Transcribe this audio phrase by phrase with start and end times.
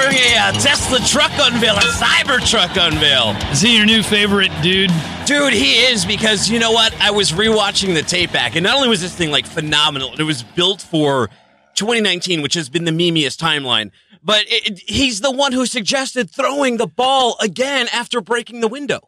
[0.00, 3.34] during a uh, Tesla truck unveil, a cyber truck unveil.
[3.52, 4.90] Is he your new favorite dude?
[5.26, 6.94] Dude, he is because you know what?
[7.00, 10.22] I was rewatching the tape back, and not only was this thing like phenomenal, it
[10.22, 11.28] was built for
[11.74, 13.90] 2019, which has been the memeiest timeline.
[14.22, 18.68] But it, it- he's the one who suggested throwing the ball again after breaking the
[18.68, 19.07] window.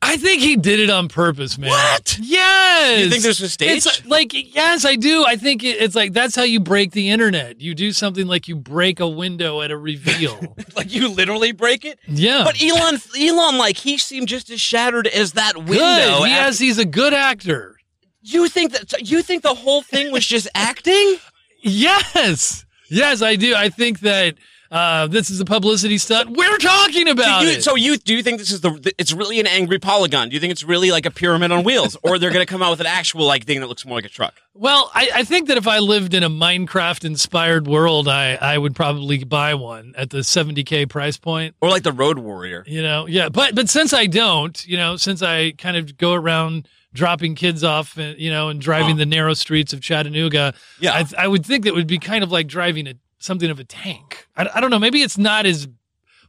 [0.00, 1.70] I think he did it on purpose, man.
[1.70, 2.18] What?
[2.20, 3.00] Yes.
[3.04, 3.86] You think there's a staged?
[3.86, 5.24] It's like yes, I do.
[5.26, 7.60] I think it, it's like that's how you break the internet.
[7.60, 10.38] You do something like you break a window at a reveal.
[10.76, 11.98] Like you literally break it?
[12.06, 12.44] yeah.
[12.44, 15.74] But Elon, Elon, like he seemed just as shattered as that window.
[15.74, 16.26] good.
[16.28, 16.60] He has.
[16.60, 17.74] He's a good actor.
[18.22, 19.10] You think that?
[19.10, 21.16] You think the whole thing was just acting?
[21.60, 22.64] Yes.
[22.88, 23.54] Yes, I do.
[23.56, 24.36] I think that
[24.70, 26.36] uh, this is a publicity stunt.
[26.36, 27.64] We're talking about so, you, it.
[27.64, 28.92] so you do you think this is the?
[28.98, 30.28] It's really an angry polygon.
[30.28, 32.62] Do you think it's really like a pyramid on wheels, or they're going to come
[32.62, 34.34] out with an actual like thing that looks more like a truck?
[34.54, 38.58] Well, I, I think that if I lived in a Minecraft inspired world, I, I
[38.58, 41.54] would probably buy one at the 70K price point.
[41.60, 42.64] Or like the Road Warrior?
[42.66, 43.28] You know, yeah.
[43.28, 47.62] But but since I don't, you know, since I kind of go around dropping kids
[47.62, 50.92] off, and, you know, and driving the narrow streets of Chattanooga, Yeah.
[50.92, 53.64] I, I would think that would be kind of like driving a something of a
[53.64, 54.26] tank.
[54.36, 54.78] I, I don't know.
[54.78, 55.68] Maybe it's not as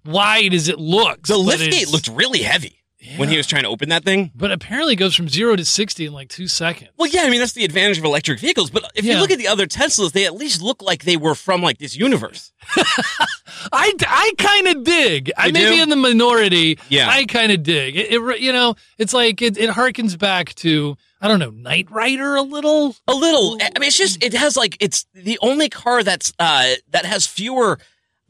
[0.06, 1.30] wide as it looks.
[1.30, 2.80] The lift gate looked really heavy
[3.18, 4.32] when he was trying to open that thing.
[4.36, 6.92] But apparently, it goes from zero to sixty in like two seconds.
[6.98, 8.70] Well, yeah, I mean that's the advantage of electric vehicles.
[8.70, 11.36] But if you look at the other Teslas, they at least look like they were
[11.36, 12.52] from like this universe.
[13.72, 15.32] I, I kind of dig.
[15.38, 16.78] I may be in the minority.
[16.90, 17.10] Yeah.
[17.10, 17.96] I kind of dig.
[17.96, 18.40] It, it.
[18.40, 22.42] You know, it's like it, it harkens back to I don't know Knight Rider a
[22.42, 22.96] little.
[23.08, 23.58] A little.
[23.62, 27.28] I mean, it's just it has like it's the only car that's uh that has
[27.28, 27.78] fewer.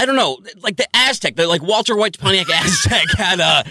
[0.01, 3.63] I don't know, like the Aztek, the like Walter White's Pontiac Aztek had uh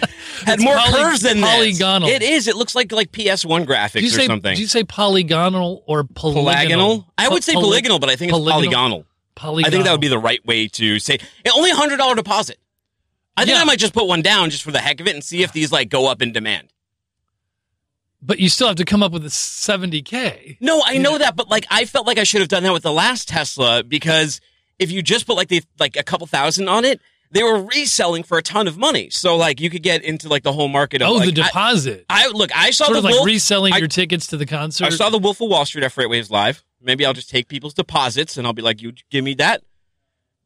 [0.45, 1.79] had It's more poly- curves than this.
[1.81, 2.47] It is.
[2.47, 4.27] It looks like like PS1 graphics Did you or say?
[4.27, 4.51] something.
[4.53, 6.43] Did you say polygonal or polygonal?
[6.45, 7.13] Polygonal?
[7.17, 9.05] I would say Poly- polygonal, but I think it's polygonal.
[9.35, 9.65] Polygonal.
[9.67, 11.17] I think that would be the right way to say.
[11.53, 12.57] Only a hundred dollar deposit.
[13.35, 13.61] I think Yeah.
[13.61, 15.51] I might just put one down just for the heck of it and see if
[15.53, 16.69] these like go up in demand.
[18.21, 20.57] But you still have to come up with a seventy k.
[20.59, 22.83] No, I know that, but like I felt like I should have done that with
[22.83, 24.41] the last Tesla because
[24.77, 26.99] if you just put like the like a couple thousand on it,
[27.31, 29.09] they were reselling for a ton of money.
[29.09, 32.05] So like you could get into like the whole market of Oh, like, the deposit.
[32.09, 34.45] I, look, I saw sort the of like Wolf, reselling I- your tickets to the
[34.45, 34.85] concert.
[34.85, 36.63] I saw the Wolf of Wall Street at Freightwaves live.
[36.81, 39.63] Maybe I'll just take people's deposits and I'll be like, you give me that.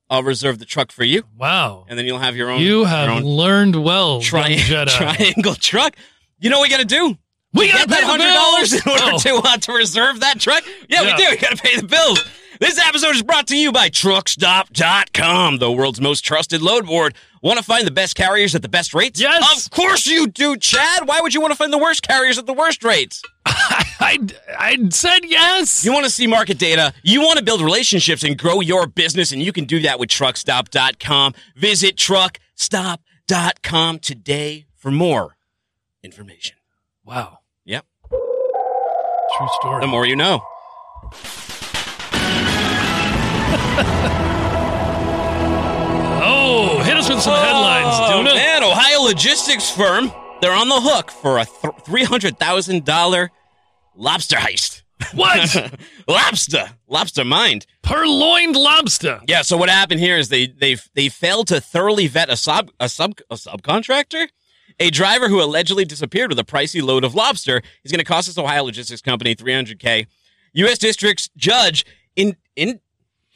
[0.10, 1.86] I'll reserve the truck for you, wow.
[1.90, 2.60] and then you'll have your own.
[2.62, 4.88] You your have own learned well, tri- Jedi.
[5.18, 5.96] triangle truck.
[6.40, 7.18] You know what we got to do?
[7.54, 9.20] We gotta that pay hundred dollars in order Oh.
[9.20, 10.64] to uh, to reserve that truck.
[10.90, 11.16] Yeah, Yeah.
[11.16, 11.30] we do.
[11.32, 12.20] We got to pay the bills.
[12.60, 17.16] This episode is brought to you by TruckStop.com, the world's most trusted load board.
[17.42, 19.20] Want to find the best carriers at the best rates?
[19.20, 19.66] Yes.
[19.66, 21.06] Of course you do, Chad.
[21.08, 23.22] Why would you want to find the worst carriers at the worst rates?
[23.46, 24.18] I,
[24.58, 25.84] I said yes.
[25.84, 29.34] You want to see market data, you want to build relationships and grow your business,
[29.34, 31.34] and you can do that with truckstop.com.
[31.58, 35.36] Visit truckstop.com today for more
[36.02, 36.56] information.
[37.04, 37.40] wow.
[39.34, 39.40] Yep.
[39.40, 39.82] True story.
[39.82, 40.42] The more you know.
[46.24, 48.36] oh, hit us with some oh, headlines, Oh, Dooner.
[48.36, 50.12] man, Ohio logistics firm,
[50.42, 53.30] they're on the hook for a th- $300,000
[53.96, 54.82] lobster heist.
[55.14, 55.74] What?
[56.08, 56.70] lobster.
[56.88, 57.66] Lobster mind.
[57.82, 59.20] Purloined lobster.
[59.28, 62.72] Yeah, so what happened here is they they they failed to thoroughly vet a sub
[62.80, 64.28] a sub a subcontractor.
[64.80, 68.28] A driver who allegedly disappeared with a pricey load of lobster is going to cost
[68.28, 70.08] this Ohio logistics company 300k.
[70.54, 70.78] U.S.
[70.78, 71.86] District's judge
[72.16, 72.80] in in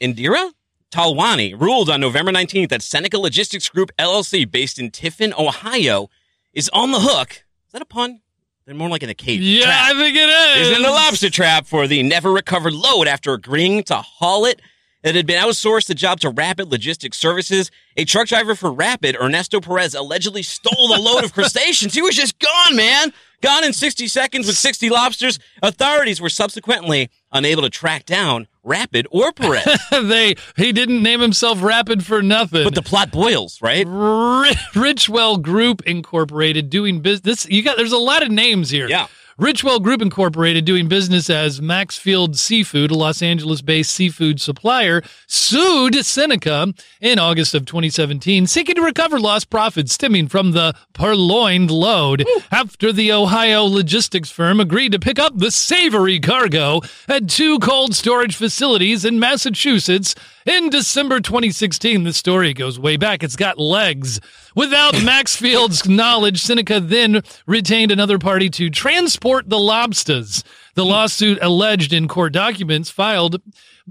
[0.00, 0.52] Indira
[0.90, 6.08] Talwani ruled on November 19th that Seneca Logistics Group LLC, based in Tiffin, Ohio,
[6.52, 7.30] is on the hook.
[7.66, 8.20] Is that a pun?
[8.64, 9.40] They're more like in a cage.
[9.40, 10.68] Yeah, trap I think it is.
[10.68, 14.60] is in the lobster trap for the never recovered load after agreeing to haul it.
[15.04, 17.70] It had been outsourced the job to Rapid Logistics Services.
[17.96, 21.94] A truck driver for Rapid, Ernesto Perez, allegedly stole the load of crustaceans.
[21.94, 23.12] He was just gone, man.
[23.40, 25.38] Gone in 60 seconds with 60 lobsters.
[25.62, 29.64] Authorities were subsequently unable to track down Rapid or Perez.
[29.92, 32.64] they he didn't name himself Rapid for nothing.
[32.64, 33.86] but the plot boils, right?
[33.86, 37.48] Ri- Richwell Group Incorporated doing business.
[37.48, 38.88] You got there's a lot of names here.
[38.88, 39.06] Yeah.
[39.38, 46.74] Richwell Group Incorporated doing business as Maxfield Seafood, a Los Angeles-based seafood supplier, sued Seneca
[47.00, 52.92] in August of 2017, seeking to recover lost profits stemming from the purloined load after
[52.92, 58.34] the Ohio logistics firm agreed to pick up the savory cargo at two cold storage
[58.34, 62.02] facilities in Massachusetts in December 2016.
[62.02, 63.22] The story goes way back.
[63.22, 64.18] It's got legs.
[64.56, 70.44] Without Maxfield's knowledge, Seneca then retained another party to transport the lobsters.
[70.74, 73.40] The lawsuit alleged in court documents filed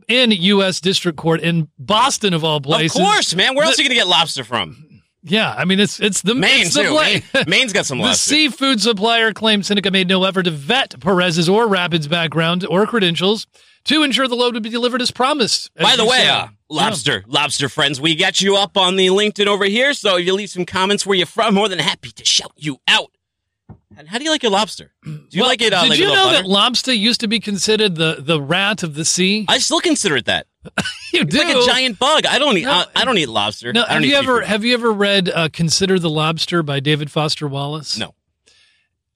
[0.08, 0.80] in U.S.
[0.80, 2.98] District Court in Boston, of all places.
[3.00, 3.56] Of course, man.
[3.56, 4.84] Where else are you going to get lobster from?
[5.24, 6.90] Yeah, I mean it's it's the Maine it's the too.
[6.90, 10.98] bla- Maine, Maine's got some The seafood supplier claimed Seneca made no effort to vet
[11.02, 13.46] Perez's or Rapid's background or credentials
[13.86, 15.70] to ensure the load would be delivered as promised.
[15.76, 19.48] as By the way, uh, lobster, lobster friends, we got you up on the LinkedIn
[19.48, 19.94] over here.
[19.94, 22.78] So if you leave some comments where you're from, more than happy to shout you
[22.88, 23.12] out.
[23.98, 24.94] And how do you like your lobster?
[25.04, 25.74] Do you Well, like it?
[25.74, 28.84] Uh, did like you know little that lobster used to be considered the, the rat
[28.84, 29.46] of the sea?
[29.48, 30.46] I still consider it that.
[31.14, 31.40] you It's do.
[31.44, 32.26] like a giant bug.
[32.28, 32.66] I don't eat.
[32.66, 33.74] No, I, I don't eat lobster.
[33.74, 34.48] No, I don't have you ever seafood.
[34.50, 37.98] have you ever read uh, "Consider the Lobster" by David Foster Wallace?
[37.98, 38.14] No.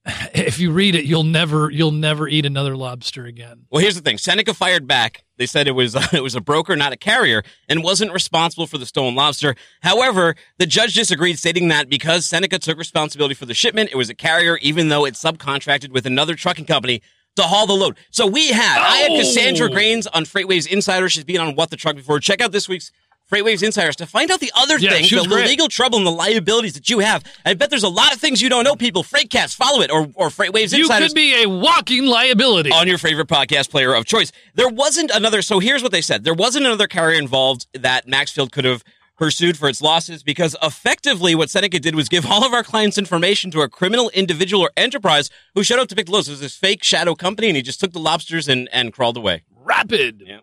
[0.34, 3.66] If you read it, you'll never you'll never eat another lobster again.
[3.70, 4.18] Well, here's the thing.
[4.18, 5.22] Seneca fired back.
[5.42, 8.78] They said it was it was a broker, not a carrier, and wasn't responsible for
[8.78, 9.56] the stolen lobster.
[9.80, 14.08] However, the judge disagreed, stating that because Seneca took responsibility for the shipment, it was
[14.08, 17.02] a carrier, even though it subcontracted with another trucking company
[17.34, 17.96] to haul the load.
[18.12, 19.18] So we had I had Oh.
[19.18, 21.08] Cassandra Gaines on Freightwaves Insider.
[21.08, 22.20] She's been on What the Truck before.
[22.20, 22.92] Check out this week's.
[23.30, 25.46] Freightwaves Insiders to find out the other Yeah, things, the great.
[25.46, 27.24] legal trouble and the liabilities that you have.
[27.46, 29.02] I bet there's a lot of things you don't know, people.
[29.02, 32.70] Freightcast, follow it, or, or Freightwaves You Insiders You could be a walking liability.
[32.72, 34.32] on your favorite podcast player of choice.
[34.54, 35.40] There wasn't another.
[35.42, 38.84] So here's what they said: there wasn't another carrier involved that Maxfield could have
[39.16, 42.98] pursued for its losses because effectively what Seneca did was give all of our clients
[42.98, 46.28] information to a criminal individual or enterprise who showed up to pick the loads.
[46.28, 49.16] It was this fake shadow company, and he just took the lobsters and and crawled
[49.16, 49.42] away.
[49.64, 50.22] Rapid.
[50.26, 50.40] Yeah.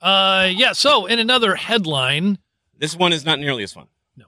[0.00, 0.72] Uh, yeah.
[0.72, 2.38] So, in another headline,
[2.78, 3.86] This one is not nearly as fun.
[4.16, 4.26] No.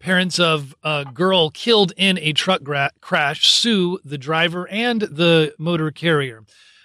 [0.00, 5.54] Parents of a girl killed in a truck gra- crash sue the driver and the
[5.58, 6.44] motor carrier.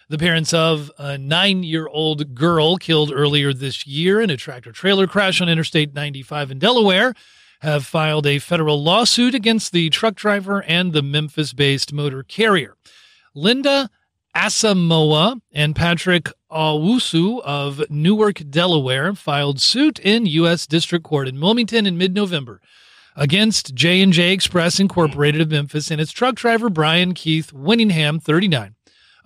[0.10, 4.72] The parents of a nine year old girl killed earlier this year in a tractor
[4.74, 7.14] trailer crash on Interstate 95 in Delaware
[7.62, 12.76] have filed a federal lawsuit against the truck driver and the Memphis based motor carrier.
[13.34, 13.90] Linda
[14.36, 20.66] Asamoah and Patrick Owusu of Newark, Delaware, filed suit in U.S.
[20.66, 22.62] District Court in Wilmington in mid-November
[23.16, 28.76] against J&J Express Incorporated of Memphis and its truck driver Brian Keith Winningham, 39,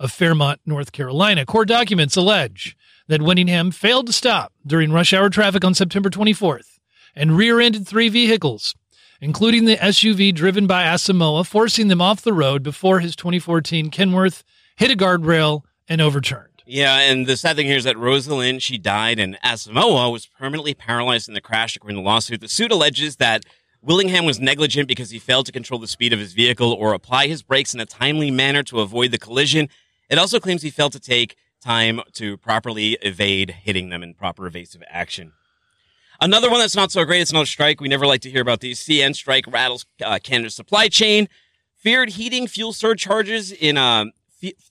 [0.00, 1.46] of Fairmont, North Carolina.
[1.46, 2.76] Court documents allege
[3.06, 6.78] that Winningham failed to stop during rush hour traffic on September 24th
[7.14, 8.74] and rear-ended three vehicles,
[9.20, 14.42] including the SUV driven by Asamoah, forcing them off the road before his 2014 Kenworth
[14.76, 16.62] hit a guardrail and overturned.
[16.66, 20.74] Yeah, and the sad thing here is that Rosalind, she died, and Asamoah was permanently
[20.74, 22.40] paralyzed in the crash, according to the lawsuit.
[22.40, 23.44] The suit alleges that
[23.80, 27.28] Willingham was negligent because he failed to control the speed of his vehicle or apply
[27.28, 29.68] his brakes in a timely manner to avoid the collision.
[30.10, 34.46] It also claims he failed to take time to properly evade hitting them in proper
[34.48, 35.32] evasive action.
[36.20, 37.80] Another one that's not so great, it's another strike.
[37.80, 38.80] We never like to hear about these.
[38.80, 41.28] CN strike rattles uh, Canada's supply chain.
[41.76, 44.06] Feared heating fuel surcharges in, uh,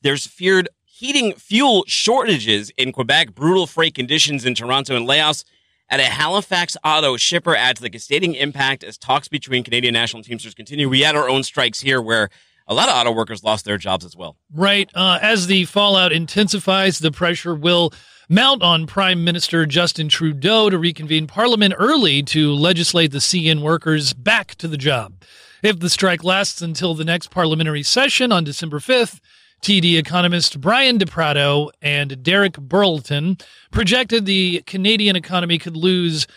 [0.02, 5.44] there's feared heating fuel shortages in Quebec, brutal freight conditions in Toronto, and layoffs
[5.90, 10.24] at a Halifax auto shipper add to the cascading impact as talks between Canadian National
[10.24, 10.90] Teamsters continue.
[10.90, 12.30] We had our own strikes here where
[12.68, 14.38] a lot of auto workers lost their jobs as well.
[14.54, 14.90] Right.
[14.96, 17.94] Uh, as the fallout intensifies, the pressure will
[18.28, 24.14] mount on Prime Minister Justin Trudeau to reconvene Parliament early to legislate the CN workers
[24.14, 25.14] back to the job.
[25.62, 29.20] If the strike lasts until the next parliamentary session on December 5th,
[29.66, 33.36] TD economist Brian DePratto and Derek Burleton
[33.72, 36.28] projected the Canadian economy could lose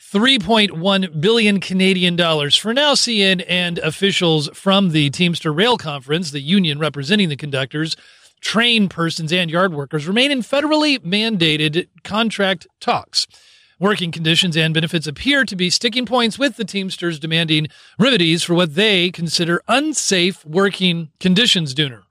[0.00, 2.54] 3.1 billion Canadian dollars.
[2.54, 7.96] For now, CN and officials from the Teamster Rail Conference, the union representing the conductors,
[8.40, 13.26] train persons, and yard workers, remain in federally mandated contract talks.
[13.80, 17.66] Working conditions and benefits appear to be sticking points with the Teamsters demanding
[17.98, 22.04] remedies for what they consider unsafe working conditions, Dooner.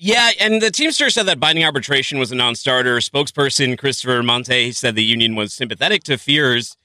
[0.00, 2.98] Yeah, and the Teamster said that binding arbitration was a non-starter.
[2.98, 6.76] Spokesperson Christopher Monette said the union was sympathetic to fears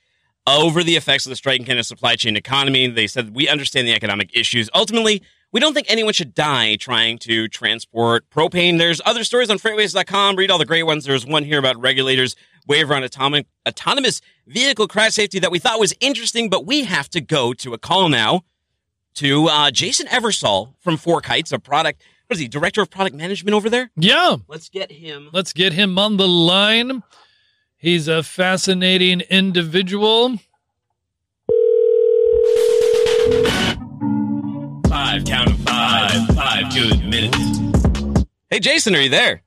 [0.48, 2.88] over the effects of the strike in Canada's supply chain economy.
[2.88, 4.68] They said we understand the economic issues.
[4.74, 8.80] Ultimately, we don't think anyone should die trying to transport propane.
[8.80, 10.36] There's other stories on freightwaves.com.
[10.36, 11.06] Read all the great ones.
[11.06, 15.80] There's one here about regulators waiver on atomic, autonomous vehicle crash safety that we thought
[15.80, 18.42] was interesting, but we have to go to a call now
[19.14, 22.02] to uh, Jason Eversole from FourKites, a product.
[22.28, 22.48] What is he?
[22.48, 23.92] Director of product management over there.
[23.96, 25.30] Yeah, Let's get him.
[25.34, 27.04] let's get him on the line.
[27.78, 30.40] He's a fascinating individual.
[34.88, 38.26] Five, count of five, five good minutes.
[38.50, 39.42] Hey, Jason, are you there?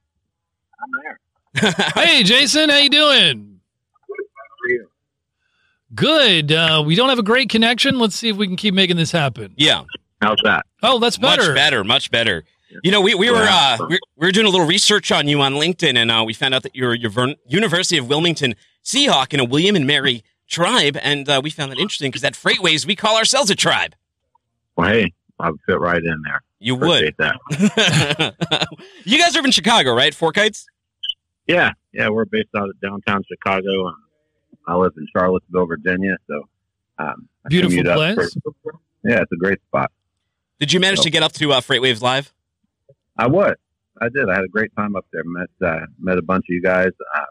[0.83, 1.73] I'm there.
[1.95, 3.61] Hey, Jason, how you doing?
[4.07, 4.89] for you?
[5.95, 6.53] Good.
[6.53, 7.99] Uh, we don't have a great connection.
[7.99, 9.55] Let's see if we can keep making this happen.
[9.57, 9.85] Yeah,
[10.21, 10.67] How's that?
[10.83, 11.43] Oh, that's better.
[11.49, 12.45] much better, much better.
[12.83, 15.41] You know, we, we were uh, we, we were doing a little research on you
[15.41, 18.55] on LinkedIn, and uh, we found out that you're your Vern- University of Wilmington
[18.85, 22.35] Seahawk in a William and Mary tribe, and uh, we found that interesting because at
[22.35, 23.95] FreightWaves we call ourselves a tribe.
[24.77, 26.43] Well, hey, I would fit right in there.
[26.59, 27.09] You would.
[27.09, 28.67] Appreciate that.
[29.05, 30.13] you guys are in Chicago, right?
[30.15, 30.65] FourKites.
[31.47, 33.87] Yeah, yeah, we're based out of downtown Chicago.
[33.89, 33.97] Um,
[34.67, 36.49] I live in Charlottesville, Virginia, so
[36.99, 38.37] um, Beautiful place.
[38.63, 38.73] for-
[39.05, 39.93] yeah, it's a great spot.
[40.59, 41.03] Did you manage No.
[41.05, 42.33] to get up to uh, Freightwaves Live?
[43.19, 43.55] I was,
[44.01, 44.29] I did.
[44.29, 45.23] I had a great time up there.
[45.25, 46.91] Met uh, met a bunch of you guys.
[47.17, 47.25] Um,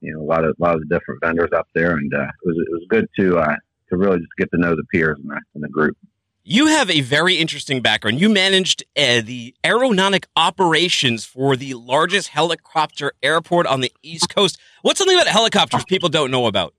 [0.00, 2.46] you know, a lot of a lot of different vendors up there, and uh, it
[2.46, 3.56] was it was good to uh,
[3.90, 5.96] to really just get to know the peers in the in the group.
[6.44, 8.20] You have a very interesting background.
[8.20, 14.58] You managed uh, the aeronautic operations for the largest helicopter airport on the East Coast.
[14.82, 16.74] What's something about helicopters people don't know about?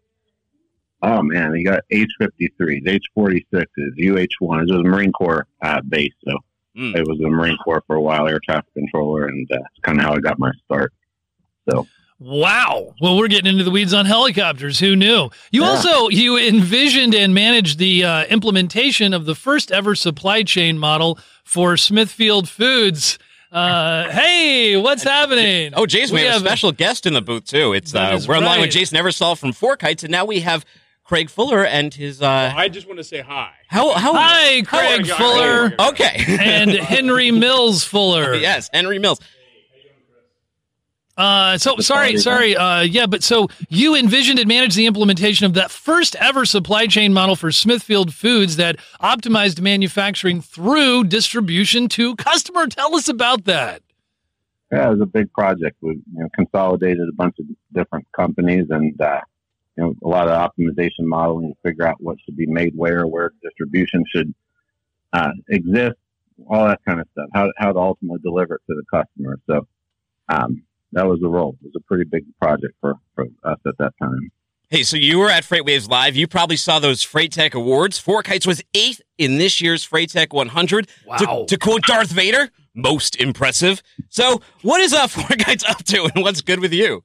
[1.02, 4.70] Oh man, you got H fifty threes, H forty sixes, UH ones.
[4.70, 6.38] It was a Marine Corps uh, base, so
[6.78, 6.96] Mm.
[6.96, 10.00] it was the Marine Corps for a while, air traffic controller, and uh, that's kind
[10.00, 10.92] of how I got my start.
[11.70, 11.88] So.
[12.20, 12.94] Wow.
[13.02, 14.80] Well, we're getting into the weeds on helicopters.
[14.80, 15.30] Who knew?
[15.52, 15.70] You Yeah.
[15.70, 21.20] also you envisioned and managed the uh, implementation of the first ever supply chain model
[21.44, 23.20] for Smithfield Foods.
[23.52, 25.74] Uh, hey, what's happening?
[25.76, 27.74] Oh, Jason, we, We have, have- a special guest in the booth too.
[27.74, 28.72] It's uh, we're on line with right.
[28.72, 30.66] Jason Eversole from FourKites, and now we have
[31.04, 33.52] Craig Fuller and his uh, I just want to say hi.
[33.68, 38.34] how how Hi, Craig how- Fuller how- okay and Henry Mills Fuller.
[38.50, 39.20] yes Henry Mills.
[41.16, 42.58] Uh, so sorry, sorry.
[42.58, 46.88] Uh, yeah, but so you envisioned and managed the implementation of that first ever supply
[46.88, 52.66] chain model for Smithfield Foods that optimized manufacturing through distribution to customer.
[52.66, 53.84] Tell us about that.
[54.72, 55.78] Yeah, it was a big project.
[55.82, 57.46] We you know, consolidated a bunch of
[57.76, 59.22] different companies and uh,
[59.78, 63.06] you know a lot of optimization modeling to figure out what should be made where,
[63.08, 64.34] where distribution should
[65.14, 65.96] uh, exist,
[66.50, 67.30] all that kind of stuff.
[67.34, 69.40] How how to ultimately deliver it to the customer.
[69.48, 69.68] So
[70.30, 70.64] um,
[70.94, 71.56] that was the role.
[71.62, 74.32] It was a pretty big project for, for us at that time.
[74.70, 76.16] Hey, so you were at FreightWaves Live.
[76.16, 78.02] You probably saw those Freight Tech Awards.
[78.02, 80.90] FourKites was eighth in this year's Freight Tech 100.
[81.06, 81.18] Wow.
[81.18, 83.84] To, to quote Darth Vader, most impressive.
[84.10, 87.04] So, what is uh, FourKites up to, and what's good with you?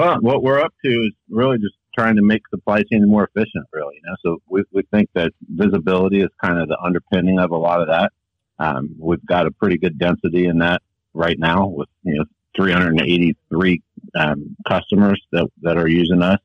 [0.00, 3.66] Well, what we're up to is really just trying to make supply chain more efficient,
[3.70, 3.96] really.
[3.96, 7.56] You know, so we, we think that visibility is kind of the underpinning of a
[7.58, 8.10] lot of that.
[8.58, 10.80] Um, we've got a pretty good density in that
[11.12, 12.24] right now with you know
[12.56, 13.82] 383
[14.14, 16.40] um, customers that that are using us,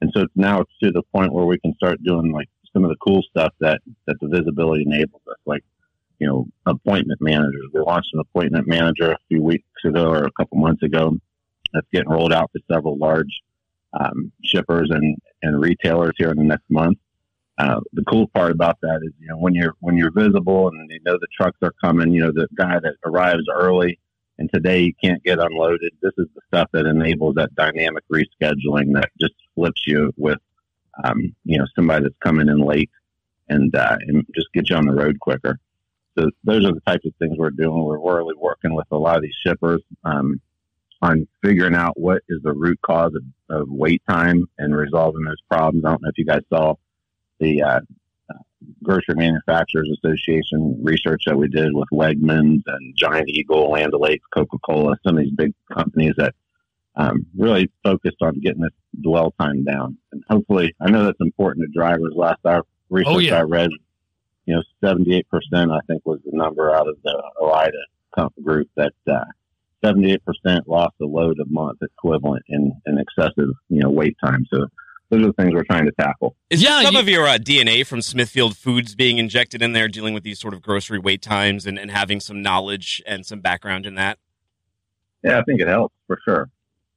[0.00, 2.90] and so now it's to the point where we can start doing like some of
[2.90, 5.64] the cool stuff that that the visibility enables us, like
[6.20, 7.66] you know appointment managers.
[7.74, 11.18] We launched an appointment manager a few weeks ago or a couple months ago
[11.72, 13.40] that's getting rolled out to several large
[13.98, 16.98] um, shippers and, and retailers here in the next month.
[17.58, 20.90] Uh, the cool part about that is, you know, when you're when you're visible and
[20.90, 23.98] they know the trucks are coming, you know, the guy that arrives early
[24.38, 25.92] and today you can't get unloaded.
[26.02, 30.38] This is the stuff that enables that dynamic rescheduling that just flips you with,
[31.04, 32.90] um, you know, somebody that's coming in late
[33.48, 35.58] and uh, and just get you on the road quicker.
[36.18, 37.84] So those are the types of things we're doing.
[37.84, 39.82] We're really working with a lot of these shippers.
[40.04, 40.40] Um,
[41.02, 45.40] on figuring out what is the root cause of, of wait time and resolving those
[45.48, 45.84] problems.
[45.84, 46.74] I don't know if you guys saw
[47.38, 47.80] the uh,
[48.82, 54.58] Grocery Manufacturers Association research that we did with Wegmans and Giant Eagle, Land O'Lakes, Coca
[54.64, 56.34] Cola, some of these big companies that
[56.96, 58.72] um, really focused on getting this
[59.02, 59.98] dwell time down.
[60.12, 62.14] And hopefully, I know that's important to drivers.
[62.14, 63.38] Last our research Oh, yeah.
[63.38, 63.70] I read,
[64.46, 69.24] you know, 78% I think was the number out of the OOIDA group that uh,
[69.86, 70.18] 78%
[70.66, 74.44] lost a load a month equivalent in, in excessive, you know, wait time.
[74.52, 74.66] So
[75.10, 76.34] those are the things we're trying to tackle.
[76.50, 79.88] Is Yeah, some you- of your uh, DNA from Smithfield Foods being injected in there,
[79.88, 83.40] dealing with these sort of grocery wait times and, and having some knowledge and some
[83.40, 84.18] background in that?
[85.22, 86.48] Yeah, I think it helps for sure.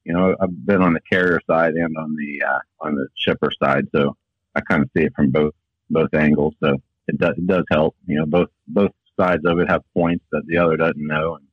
[0.06, 3.52] You know, I've been on the carrier side and on the uh, on the shipper
[3.62, 4.16] side, so
[4.56, 5.54] I kind of see it from both
[5.90, 6.56] both angles.
[6.64, 6.78] So
[7.08, 7.96] it does it does help.
[8.08, 11.46] You know, both both sides of it have points that the other doesn't know, and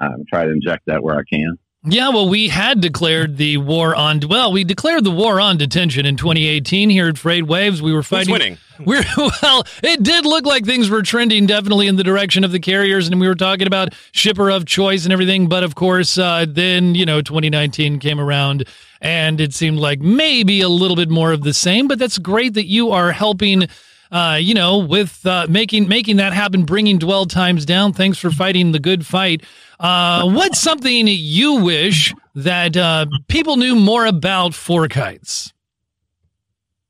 [0.00, 1.58] um, try to inject that where I can.
[1.82, 6.04] Yeah, well, we had declared the war on well, we declared the war on detention
[6.04, 7.80] in 2018 here at Freight Waves.
[7.80, 8.32] We were Who's fighting.
[8.32, 8.58] winning?
[8.84, 12.60] We're well, it did look like things were trending definitely in the direction of the
[12.60, 15.48] carriers, and we were talking about shipper of choice and everything.
[15.48, 18.66] But of course, uh, then you know, 2019 came around,
[19.00, 21.88] and it seemed like maybe a little bit more of the same.
[21.88, 23.68] But that's great that you are helping.
[24.10, 27.92] Uh, you know, with uh, making making that happen, bringing dwell times down.
[27.92, 29.44] Thanks for fighting the good fight.
[29.78, 35.52] Uh, what's something you wish that uh, people knew more about FourKites?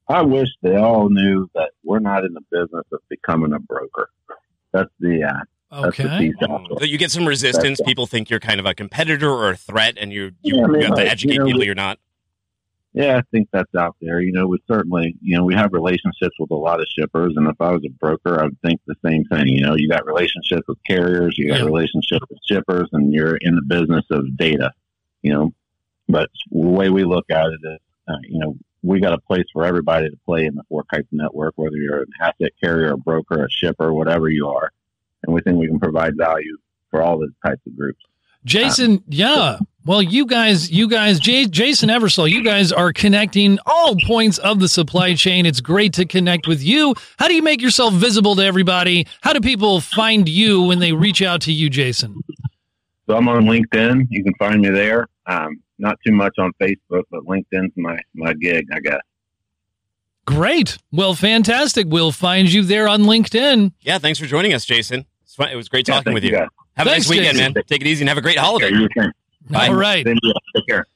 [0.08, 4.10] I wish they all knew that we're not in the business of becoming a broker.
[4.72, 6.32] That's the uh, That's the Okay.
[6.78, 7.80] So you get some resistance.
[7.84, 10.66] People think you're kind of a competitor or a threat, and you you, Yeah, I
[10.66, 11.98] mean, you have to like, educate you know, people you're not.
[12.92, 14.20] Yeah, I think that's out there.
[14.20, 17.47] You know, we certainly, you know, we have relationships with a lot of shippers, and
[17.47, 19.47] if I was a broker, I would think the same thing.
[19.47, 21.66] You know, you got relationships with carriers, you got Yeah.
[21.66, 24.73] relationships with shippers, and you're in the business of data.
[25.23, 25.54] You know,
[26.09, 27.78] but the way we look at it is,
[28.09, 31.52] uh, you know, we got a place for everybody to play in the FourKites network,
[31.56, 34.73] whether you're an asset carrier, a broker, a shipper, whatever you are,
[35.23, 36.56] and we think we can provide value
[36.90, 38.02] for all those types of groups.
[38.44, 39.59] Jason, yeah.
[39.87, 44.60] Well, you guys, you guys, J- Jason Eversole, you guys are connecting all points of
[44.60, 45.46] the supply chain.
[45.46, 46.94] It's great to connect with you.
[47.18, 49.06] How do you make yourself visible to everybody?
[49.22, 52.20] How do people find you when they reach out to you, Jason?
[53.08, 54.06] So I'm on LinkedIn.
[54.10, 55.08] You can find me there.
[55.26, 59.00] Um, not too much on Facebook, but LinkedIn's my, my gig, I guess.
[60.26, 60.76] Great.
[60.92, 61.87] Well, fantastic.
[61.88, 63.72] We'll find you there on LinkedIn.
[63.80, 65.06] Yeah, thanks for joining us, Jason.
[65.38, 66.32] It was great talking thank with you.
[66.32, 66.49] guys.
[66.76, 67.52] Have a Thanks, nice weekend, Jason.
[67.54, 67.62] man.
[67.66, 68.66] Take it easy and have a great holiday.
[68.66, 69.10] Okay, you too.
[69.49, 69.68] Bye.
[69.68, 70.04] All right.
[70.06, 70.87] Take care.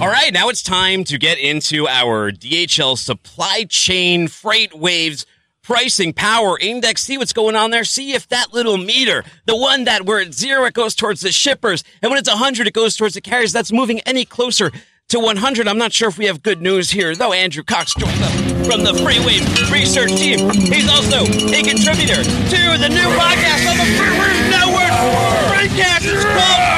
[0.00, 5.26] All right, now it's time to get into our DHL supply chain freight waves
[5.62, 7.02] pricing power index.
[7.02, 7.84] See what's going on there.
[7.84, 11.30] See if that little meter, the one that where it's zero, it goes towards the
[11.30, 13.52] shippers, and when it's 100, it goes towards the carriers.
[13.52, 14.72] That's moving any closer
[15.08, 15.68] to 100.
[15.68, 17.34] I'm not sure if we have good news here, though.
[17.34, 20.50] Andrew Cox joins us from the FreightWaves Research Team.
[20.72, 24.90] He's also a contributor to the new podcast on the FreightWaves Network.
[25.52, 26.14] Freightcast.
[26.14, 26.71] It's called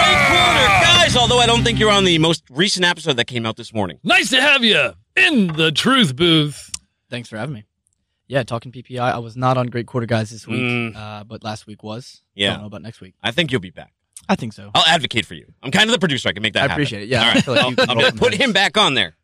[1.14, 3.72] Freight although I don't think you're on the most recent episode that came out this
[3.72, 3.98] morning.
[4.02, 6.70] Nice to have you in the truth booth.
[7.10, 7.64] Thanks for having me.
[8.26, 8.98] Yeah, talking PPI.
[8.98, 10.96] I was not on Great Quarter Guys this week, Mm.
[10.96, 12.22] uh, but last week was.
[12.34, 12.50] Yeah.
[12.52, 13.14] Don't know about next week.
[13.22, 13.92] I think you'll be back.
[14.28, 14.70] I think so.
[14.74, 15.46] I'll advocate for you.
[15.62, 16.28] I'm kind of the producer.
[16.28, 16.74] I can make that I happen.
[16.74, 17.08] appreciate it.
[17.10, 18.94] Yeah, All I feel like I'll, you can I'll roll be- put him back on
[18.94, 19.14] there.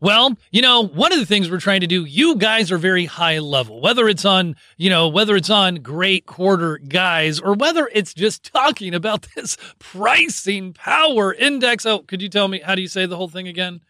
[0.00, 3.04] Well, you know, one of the things we're trying to do, you guys are very
[3.04, 7.88] high level, whether it's on, you know, whether it's on great quarter guys or whether
[7.92, 11.84] it's just talking about this pricing power index.
[11.84, 13.80] Oh, could you tell me, how do you say the whole thing again?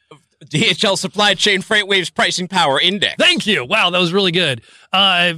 [0.44, 3.16] DHL Supply Chain Freight Waves Pricing Power Index.
[3.18, 3.64] Thank you.
[3.64, 4.62] Wow, that was really good.
[4.90, 5.35] Uh,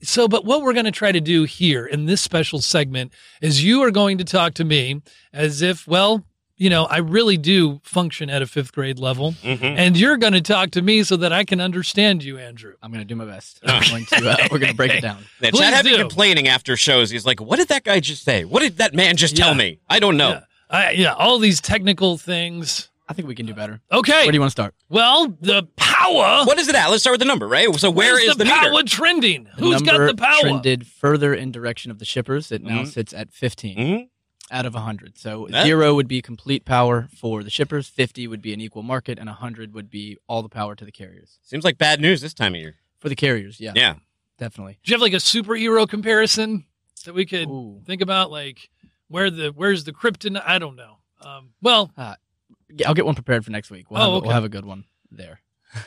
[0.00, 3.62] so, but what we're going to try to do here in this special segment is
[3.62, 5.02] you are going to talk to me
[5.32, 6.24] as if, well,
[6.64, 9.62] you know, I really do function at a fifth grade level, Mhm.
[9.76, 12.72] and you're going to talk to me so that I can understand you, Andrew.
[12.82, 13.60] I'm going to do my best.
[13.66, 15.18] I'm going to, uh, we're going to break it down.
[15.42, 17.10] Yeah, Please Chad had been complaining after shows.
[17.10, 18.44] He's like, "What did that guy just say?
[18.46, 19.44] What did that man just Yeah.
[19.44, 19.78] tell me?
[19.90, 22.88] I don't know." Yeah, I, yeah, all these technical things.
[23.06, 23.82] I think we can do better.
[23.92, 24.12] Okay.
[24.22, 24.74] Where do you want to start?
[24.88, 26.46] well, the power.
[26.46, 26.88] What is it at?
[26.88, 27.68] Let's start with the number, right?
[27.78, 28.84] So Where's is the, power meter?
[28.88, 29.44] trending?
[29.44, 30.40] The Who's got the power?
[30.40, 32.50] trended further in direction of the shippers.
[32.50, 32.86] It now Mhm.
[32.92, 34.08] sits at 15 Mhm.
[34.54, 35.18] Out of 100.
[35.18, 38.82] So That- zero would be complete power for the shippers, 50 would be an equal
[38.82, 41.38] market, and 100 would be all the power to the carriers.
[41.42, 42.76] Seems like bad news this time of year.
[43.00, 43.96] For the carriers, yeah, Yeah.
[44.38, 44.78] definitely.
[44.82, 46.64] Do you have like a superhero comparison
[47.04, 47.82] that we could Ooh.
[47.84, 48.30] think about?
[48.30, 48.70] Like
[49.08, 50.40] where the where's the krypton?
[50.42, 50.98] I don't know.
[51.20, 53.90] Um, well, Yeah, I'll get one prepared for next week.
[53.90, 54.26] We'll, Oh, have, okay.
[54.26, 55.40] we'll have a good one there.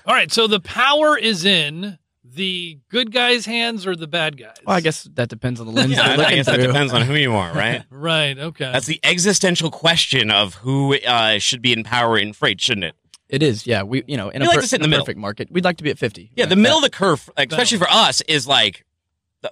[0.06, 0.32] all right.
[0.32, 1.98] So the power is in
[2.38, 4.56] the good guys' hands or the bad guys?
[4.66, 7.02] Well, I guess that depends on the lens Yeah, I looking guess that depends on
[7.02, 7.84] who you are, right?
[7.92, 8.38] Right.
[8.40, 8.72] Okay.
[8.72, 12.96] That's the existential question of who uh, should be in power in freight, shouldn't it?
[13.28, 13.84] It is, yeah.
[13.84, 15.06] We, you know, in We a, like per- to sit in in the a middle.
[15.06, 16.32] perfect market, we'd like to be at 50.
[16.36, 18.86] Yeah, the That- middle of the curve, like, especially for us, is like,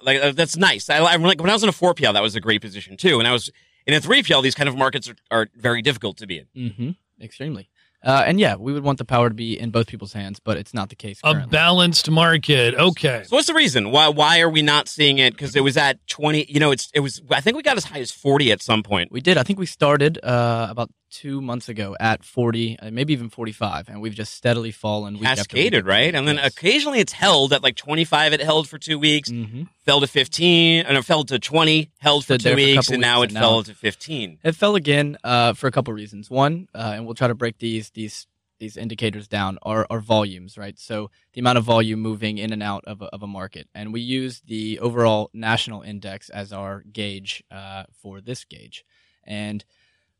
[0.02, 0.88] like uh, that's nice.
[0.88, 2.96] I, I like when I was in a four PL, that was a great position
[2.96, 3.18] too.
[3.18, 3.50] And I was
[3.86, 6.46] in a three PL, these kind of markets are, are very difficult to be in.
[6.70, 7.22] Mm-hmm.
[7.22, 7.68] extremely.
[8.06, 10.56] Uh, and yeah, we would want the power to be in both people's hands, but
[10.56, 12.74] it's not the case a balanced market.
[12.76, 13.24] Okay.
[13.26, 13.90] So what's the reason?
[13.90, 15.32] Why why are we not seeing it?
[15.32, 16.46] Because it was at twenty.
[16.48, 17.20] You know, it's it was.
[17.30, 19.10] I think we got as high as forty at some point.
[19.10, 19.36] we did.
[19.36, 23.88] I think we started uh, about two months ago at 40, uh, maybe even 45,
[23.88, 25.14] and we've just steadily fallen.
[25.14, 25.48] Week after week.
[25.48, 26.14] Cascaded, right?
[26.14, 26.48] And then Yes.
[26.52, 28.32] occasionally it's held at like twenty five.
[28.32, 29.68] It held for two weeks, Mhm.
[29.84, 32.66] fell to fifteen, and it fell to twenty, held for Stood two there for a
[32.76, 34.38] weeks, and now weeks, it and fell now- to fifteen.
[34.44, 36.28] It fell again uh, for a couple reasons.
[36.28, 38.28] One, uh, and we'll try to break these these
[38.58, 40.78] these indicators down are, are volumes, right?
[40.78, 43.92] So the amount of volume moving in and out of a, of a market, and
[43.92, 48.84] we use the overall national index as our gauge uh, for this gauge.
[49.24, 49.62] And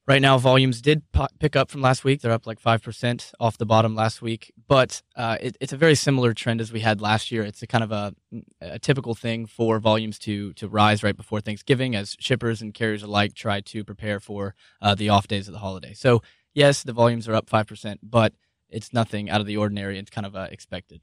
[0.06, 1.02] right now, volumes did
[1.38, 2.20] pick up from last week.
[2.20, 5.78] They're up like five percent off the bottom last week, but uh, it, it's a
[5.78, 7.42] very similar trend as we had last year.
[7.42, 8.14] It's a kind of a,
[8.60, 13.02] a typical thing for volumes to to rise right before Thanksgiving, as shippers and carriers
[13.02, 15.94] alike try to prepare for uh, the off days of the holiday.
[15.94, 16.20] So
[16.56, 18.32] yes, the volumes are up five percent, but
[18.68, 19.98] it's nothing out of the ordinary.
[19.98, 21.02] It's kind of uh, expected.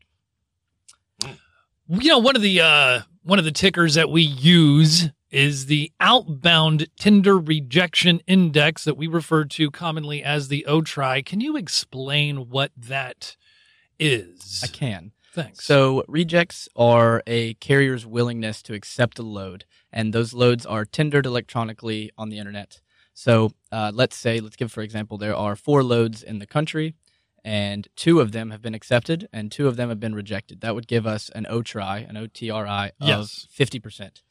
[1.88, 5.92] you know one of the uh one of the tickers that we use is the
[6.00, 11.26] outbound tender rejection index that we refer to commonly as the OTRI.
[11.26, 13.36] Can you explain what that
[14.00, 14.62] is?
[14.64, 15.12] I can.
[15.34, 15.66] Thanks.
[15.66, 21.26] So rejects are a carrier's willingness to accept a load, and those loads are tendered
[21.26, 22.82] electronically on the internet.
[23.14, 26.96] So uh, let's say, let's give for example, there are four loads in the country,
[27.44, 30.62] and two of them have been accepted, and two of them have been rejected.
[30.62, 33.48] That would give us an OTRI, an OTRI of Yes.
[33.52, 34.24] fifty percent.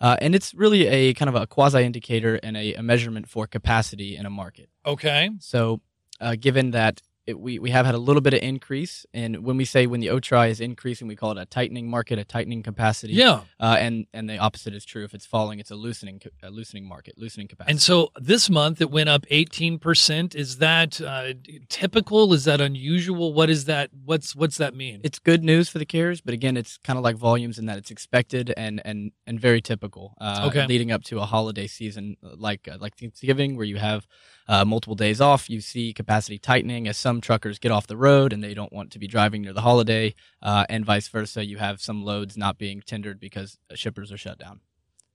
[0.00, 3.46] Uh, and it's really a kind of a quasi indicator and a, a measurement for
[3.46, 4.68] capacity in a market.
[4.84, 5.30] Okay.
[5.38, 5.80] So,
[6.20, 9.56] uh, given that it, we, we have had a little bit of increase, and when
[9.56, 12.62] we say when the OTRI is increasing, we call it a tightening market, a tightening
[12.62, 13.14] capacity.
[13.14, 13.40] Yeah.
[13.58, 15.04] Uh, and and the opposite is true.
[15.04, 17.72] If it's falling, it's a loosening a loosening market, loosening capacity.
[17.72, 20.34] And so this month it went up 18%.
[20.34, 21.34] Is that uh,
[21.68, 22.32] typical?
[22.32, 23.32] Is that unusual?
[23.32, 23.90] What is that?
[24.04, 25.00] What's what's that mean?
[25.04, 27.78] it's good news for the carriers, but again, it's kind of like volumes in that
[27.78, 30.14] it's expected and and and very typical.
[30.20, 30.64] Uh, Okay.
[30.66, 34.06] Leading up to a holiday season like uh, like Thanksgiving, where you have
[34.48, 38.32] uh, multiple days off, you see capacity tightening as some truckers get off the road
[38.32, 41.44] and they don't want to be driving near the holiday, uh, and vice versa.
[41.44, 44.60] You have some loads not being tendered because shippers are shut down.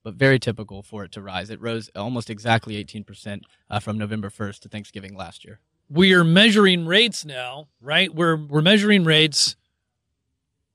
[0.04, 1.48] But very typical for it to rise.
[1.50, 5.60] It rose almost exactly 18% uh, from November 1st to Thanksgiving last year.
[5.88, 8.14] we are measuring rates now, right?
[8.14, 9.56] We're we're measuring rates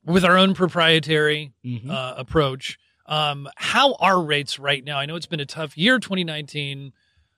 [0.05, 1.89] with our own proprietary Mhm.
[1.89, 2.77] uh, approach.
[3.05, 4.99] Um, how are rates right now?
[4.99, 6.93] I know it's been a tough year, 2019,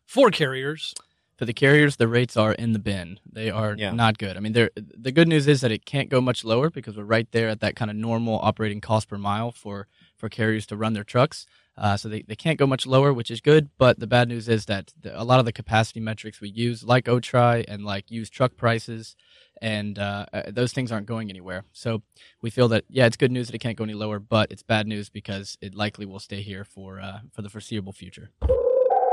[0.06, 0.94] for carriers.
[1.40, 3.18] For the carriers, the rates are in the bin.
[3.32, 3.92] They are Yeah.
[3.94, 4.36] not good.
[4.36, 7.06] I mean, they're, the good news is that it can't go much lower because we're
[7.06, 10.76] right there at that kind of normal operating cost per mile for, for carriers to
[10.76, 11.46] run their trucks.
[11.78, 13.70] Uh, so they, they can't go much lower, which is good.
[13.78, 16.84] But the bad news is that the, a lot of the capacity metrics we use,
[16.84, 19.16] like OTRI and like used truck prices,
[19.62, 21.64] and uh, uh, those things aren't going anywhere.
[21.72, 22.02] So
[22.42, 24.62] we feel that yeah, it's good news that it can't go any lower, but it's
[24.64, 28.30] bad news because it likely will stay here for uh, for the foreseeable future.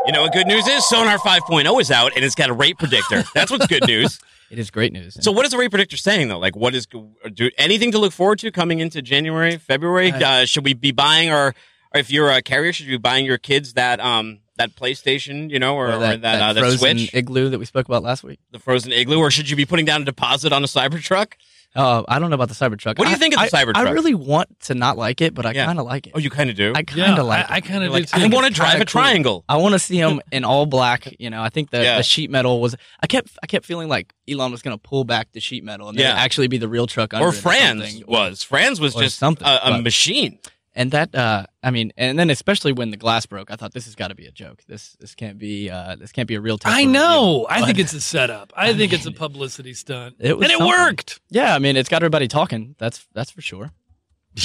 [0.07, 0.88] You know what good news is?
[0.88, 3.25] Sonar 5.0 is out and it's got a rate predictor.
[3.35, 4.21] That's what's good news.
[4.49, 5.16] It is great news.
[5.25, 6.38] So what is the rate predictor saying though?
[6.38, 10.12] Like what is do anything to look forward to coming into January, February?
[10.12, 11.49] Uh, Uh, should we be buying our
[11.92, 15.51] or if you're a carrier, should you be buying your kids that um that PlayStation,
[15.51, 18.03] you know, or, or that that, uh, that frozen Switch, igloo that we spoke about
[18.03, 18.38] last week.
[18.53, 21.33] the frozen igloo, or should you be putting down a deposit on a Cybertruck?
[21.75, 22.97] Uh, I don't know about the Cybertruck.
[22.99, 23.77] What do you I- think of the I- Cybertruck?
[23.77, 25.66] I really want to not like it, but I Yeah.
[25.66, 26.12] kind of like it.
[26.16, 26.73] Oh, you kind of do.
[26.75, 28.21] I kind of yeah, like I, I kind of You're do like, too.
[28.23, 29.45] I want to drive kinda a triangle.
[29.47, 31.14] I want to see him in all black.
[31.19, 31.99] You know, I think the, Yeah.
[31.99, 32.75] the sheet metal was.
[33.03, 35.90] I kept I kept feeling like Elon was going to pull back the sheet metal
[35.90, 36.14] and Yeah.
[36.14, 37.12] actually be the real truck.
[37.12, 38.05] Under Or it Franz something.
[38.07, 38.42] was.
[38.42, 40.38] Franz was or just something, a, a but- machine.
[40.77, 43.87] And that uh, I mean, and then especially when the glass broke, I thought this
[43.87, 44.62] has got to be a joke.
[44.69, 46.59] This this can't be uh, this can't be a real.
[46.65, 46.93] I review.
[46.93, 47.47] know.
[47.51, 48.53] I think it's a setup.
[48.55, 50.17] I, I think it's a publicity stunt.
[50.21, 50.69] it was and it something.
[50.69, 51.21] worked.
[51.31, 52.77] Yeah, I mean, it's got everybody talking.
[52.79, 53.73] That's that's for sure.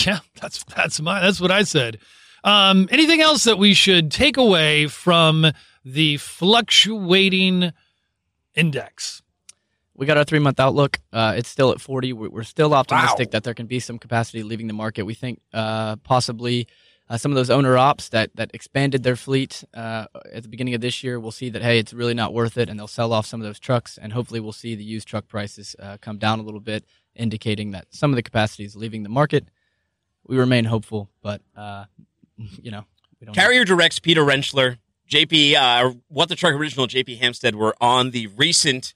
[0.05, 1.97] Yeah, that's that's my that's what I said.
[2.45, 5.51] Um, anything else that we should take away from
[5.83, 7.73] the fluctuating
[8.55, 9.21] index?
[10.01, 10.99] We got our three month outlook.
[11.13, 12.13] Uh, it's still at 40.
[12.13, 15.03] We're, we're still optimistic that there can be some capacity leaving the market.
[15.03, 16.67] We think uh, possibly
[17.07, 20.73] uh, some of those owner ops that, that expanded their fleet uh, at the beginning
[20.73, 23.13] of this year will see that, hey, it's really not worth it, and they'll sell
[23.13, 23.99] off some of those trucks.
[24.01, 26.83] And hopefully, we'll see the used truck prices uh, come down a little bit,
[27.15, 29.49] indicating that some of the capacity is leaving the market.
[30.25, 31.85] We remain hopeful, but, uh,
[32.37, 32.85] you know,
[33.19, 33.39] we don't know.
[33.39, 38.25] Carrier Directs Peter Rentschler, JP, uh, What the Truck Original, JP Hampstead were on the
[38.25, 38.95] recent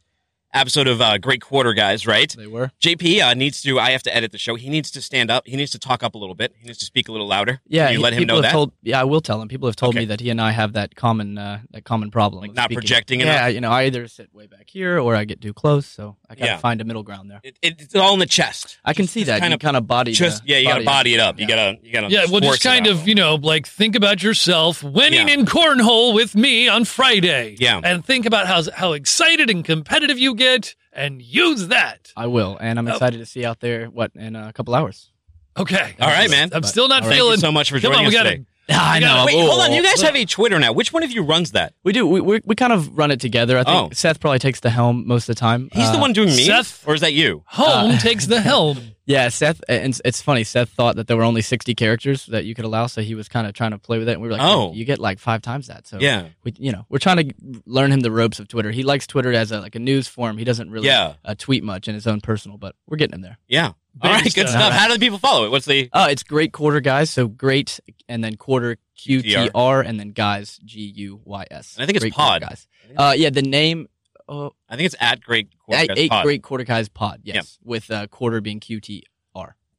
[0.55, 2.31] episode of uh, Great Quarter Guys, right?
[2.35, 2.71] They were.
[2.81, 3.79] JP uh, needs to.
[3.79, 4.55] I have to edit the show.
[4.55, 5.43] He needs to stand up.
[5.45, 6.53] He needs to talk up a little bit.
[6.57, 7.61] He needs to speak a little louder.
[7.67, 8.51] Yeah, Can you he- let him know that.
[8.51, 9.47] Told, yeah, I will tell him.
[9.47, 9.99] People have told Okay.
[9.99, 12.63] me that he and I have that common uh, that common problem, Like of not
[12.65, 12.77] speaking.
[12.81, 13.35] projecting enough?
[13.35, 16.15] Yeah, you know, I either sit way back here or I get too close, so
[16.29, 16.57] I gotta Yeah.
[16.57, 17.41] find a middle ground there.
[17.43, 18.77] It, it- it's all in the chest.
[18.85, 19.39] I can Just- see that.
[19.41, 20.13] Kind you of, kind of body.
[20.13, 20.57] just the- yeah.
[20.59, 21.39] You got to body it up.
[21.39, 21.55] You Yeah.
[21.55, 21.85] got to.
[21.85, 22.09] You got to.
[22.09, 25.33] Yeah, well, just kind of, you know, like think about yourself winning Yeah.
[25.35, 27.55] in cornhole with me on Friday.
[27.59, 27.81] Yeah.
[27.83, 30.44] And think about how, how excited and competitive you get
[30.93, 32.11] and use that.
[32.15, 32.91] I will, and I'm Oh.
[32.93, 35.11] excited to see out there what in a couple hours.
[35.57, 35.95] Okay.
[35.99, 36.49] All right, man.
[36.53, 37.15] I'm But- still not all right.
[37.15, 37.31] feeling.
[37.33, 38.45] Thank you so much for Come joining on, we us gotta, today.
[38.69, 39.23] I know.
[39.25, 39.47] Wait, Whoa.
[39.47, 39.73] hold on.
[39.73, 40.71] You guys have a Twitter now.
[40.71, 41.73] Which one of you runs that?
[41.83, 42.07] We do.
[42.07, 43.57] We, we we kind of run it together.
[43.57, 43.89] I think Oh.
[43.93, 45.69] Seth probably takes the helm most of the time.
[45.73, 47.43] He's the Uh, one doing me, Seth- or is that you?
[47.47, 48.79] Home Uh, takes the helm.
[49.07, 50.43] Yeah, Seth, and it's- it's funny.
[50.43, 53.29] Seth thought that there were only 60 characters that you could allow, so he was
[53.29, 54.13] kind of trying to play with it.
[54.13, 54.73] And we were like, Oh.
[54.73, 55.85] you get like five times that.
[55.85, 56.23] So Yeah.
[56.43, 57.35] we, you know, we're trying to
[57.67, 58.71] learn him the ropes of Twitter.
[58.71, 60.39] He likes Twitter as a, like a news form.
[60.39, 61.13] He doesn't really Yeah.
[61.23, 63.37] uh, tweet much in his own personal, but we're getting him there.
[63.47, 63.73] Yeah.
[64.01, 64.23] Baby All right.
[64.33, 64.73] Good stuff.
[64.73, 65.51] How do the people follow it?
[65.51, 65.89] What's the?
[65.93, 67.09] Oh, it's great quarter guys.
[67.09, 67.79] So great,
[68.09, 71.75] and then quarter Q T R, and then guys G U Y S.
[71.75, 72.41] And I think it's Great pod.
[72.41, 72.67] guys.
[72.97, 73.87] Uh, yeah, the name.
[74.27, 76.23] Uh, I think it's at Great Quarter eight, Guys eight Pod.
[76.23, 77.21] great quarter guys pod.
[77.23, 79.11] Yes, with uh, quarter being Q T R.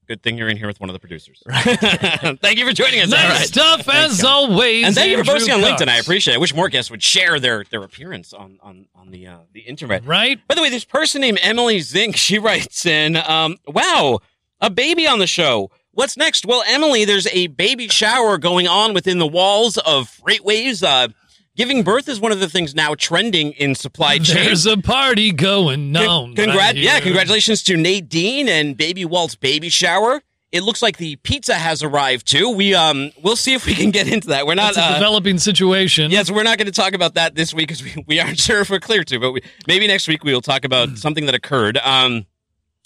[0.07, 1.42] Good thing you're in here with one of the producers.
[1.51, 3.09] thank you for joining us.
[3.09, 3.47] Nice All right.
[3.47, 4.87] stuff as always.
[4.87, 5.88] And thank you for Andrew posting on LinkedIn.
[5.88, 6.37] I appreciate it.
[6.37, 9.61] I wish more guests would share their their appearance on on on the uh, the
[9.61, 10.05] internet.
[10.07, 10.38] Right?
[10.47, 14.21] By the way, this person named Emily Zink, she writes in, um, "Wow,
[14.61, 15.71] a baby on the show.
[15.90, 16.45] What's next?
[16.45, 20.83] Well, Emily, there's a baby shower going on within the walls of FreightWaves.
[20.83, 21.09] Uh,
[21.57, 24.45] giving birth is one of the things now trending in supply chain.
[24.45, 26.35] There's a party going Con- on.
[26.37, 30.23] congrat- right yeah, congratulations to Nadine and Baby Walt's baby shower.
[30.53, 32.49] It looks like the pizza has arrived too.
[32.51, 34.47] We um, we'll see if we can get into that.
[34.47, 34.77] We're not.
[34.77, 36.11] Uh, developing situation.
[36.12, 38.61] yes, we're not going to talk about that this week because we, we aren't sure
[38.61, 39.19] if we're clear to.
[39.19, 40.95] But we, maybe next week we will talk about Hmm.
[40.95, 41.79] something that occurred.
[41.79, 42.27] Um,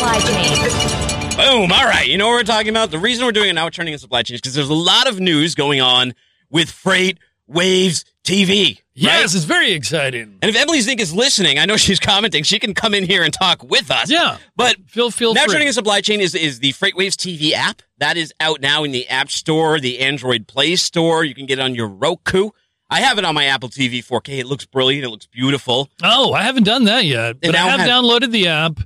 [0.02, 1.36] supply chain.
[1.36, 1.72] Boom.
[1.72, 2.08] All right.
[2.08, 2.90] You know what we're talking about?
[2.90, 4.74] The reason we're doing it now, we're turning in supply chain, is because there's a
[4.74, 6.14] lot of news going on
[6.50, 8.80] with Freight Waves TV.
[8.94, 9.24] Yes, right?
[9.24, 10.38] it's very exciting.
[10.42, 12.42] And if Emily Zink is listening, I know she's commenting.
[12.42, 14.10] She can come in here and talk with us.
[14.10, 14.36] Yeah.
[14.54, 15.54] But Feel feel now free.
[15.54, 18.90] turning in supply chain is is the FreightWaves TV app that is out now in
[18.90, 21.24] the App Store, the Android Play Store.
[21.24, 22.50] You can get it on your Roku.
[22.90, 24.40] I have it on my Apple TV 4K.
[24.40, 25.06] It looks brilliant.
[25.06, 25.88] It looks beautiful.
[26.02, 28.80] Oh, I haven't done that yet, but I now have downloaded the app,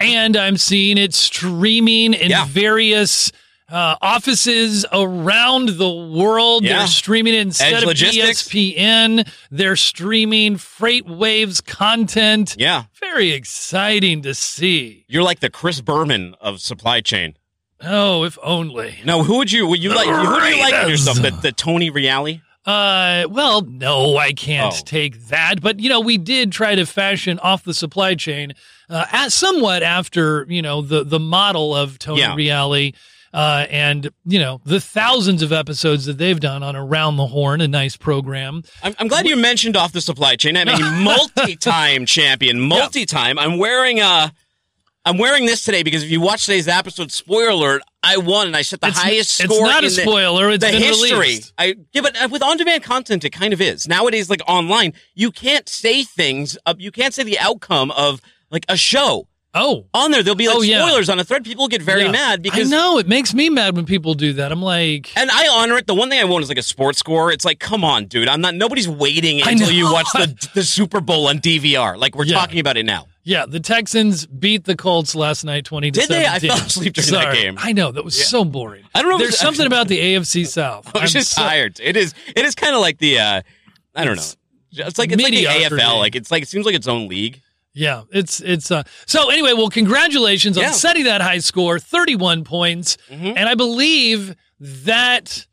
[0.00, 2.44] and I'm seeing it streaming in Yeah.
[2.46, 3.32] various
[3.70, 6.64] uh, offices around the world.
[6.64, 6.78] Yeah.
[6.80, 8.42] They're streaming it instead Edge of Logistics.
[8.48, 9.26] ESPN.
[9.50, 12.56] They're streaming Freight Waves content.
[12.58, 15.04] Yeah, Very exciting to see.
[15.08, 17.36] you're like the Chris Berman of supply chain.
[17.80, 18.98] Oh, if only.
[19.04, 20.06] No, who would you would you like?
[20.08, 21.20] Who do you like in yourself?
[21.20, 22.40] The, the Tony Reali?
[22.66, 24.82] Uh, well, no, I can't Oh.
[24.84, 25.60] take that.
[25.60, 28.54] But you know, we did try to fashion off the supply chain,
[28.88, 32.34] uh, as somewhat after you know the the model of Tony Yeah.
[32.34, 32.94] Reali.
[33.34, 37.60] Uh, and you know the thousands of episodes that they've done on Around the Horn,
[37.60, 38.62] a nice program.
[38.80, 40.56] I'm, I'm glad you mentioned off the supply chain.
[40.56, 43.36] I'm a multi-time champion, multi-time.
[43.38, 44.28] I'm wearing uh
[45.06, 48.56] I'm wearing this today because if you watch today's episode, spoiler alert, I won and
[48.56, 49.66] I set the It's- highest it's score.
[49.66, 51.12] not a in the- spoiler, it's the been history.
[51.12, 51.52] released.
[51.58, 54.30] I yeah, but uh, with on-demand content, it kind of is nowadays.
[54.30, 56.56] Like online, you can't say things.
[56.64, 60.22] Uh, you can't say the outcome of like a show Oh, on there.
[60.22, 60.84] There'll be like Oh, yeah.
[60.84, 61.44] spoilers on a thread.
[61.44, 62.10] People get very yeah.
[62.10, 64.50] mad because I know it makes me mad when people do that.
[64.50, 65.86] I'm like, And I honor it.
[65.86, 67.30] The one thing I want is like a sports score.
[67.30, 68.26] It's like, come on, dude.
[68.28, 68.54] I'm not.
[68.54, 71.96] Nobody's waiting until you watch the the Super Bowl on DVR.
[71.96, 72.36] Like we're Yeah.
[72.38, 73.06] talking about it now.
[73.22, 76.26] yeah, the Texans beat the Colts last night, twenty to Did they?
[76.26, 76.50] I 17.
[76.50, 77.54] fell asleep during that game.
[77.58, 78.84] I know that was so boring.
[78.94, 80.88] I don't know if There's something about the AFC South.
[80.94, 81.78] I was I'm just so- tired.
[81.80, 82.12] It is.
[82.34, 83.18] It is kind of like the.
[83.20, 83.42] uh
[83.94, 84.22] I don't know.
[84.76, 85.44] It's like it's like the.
[85.44, 85.98] AFL.
[86.00, 87.40] Like it's like it seems like its own league.
[87.74, 90.68] Yeah, it's it's uh so anyway, well congratulations Yeah.
[90.68, 92.96] on setting that high score, 31 points.
[93.10, 93.34] Mhm.
[93.36, 95.46] And I believe that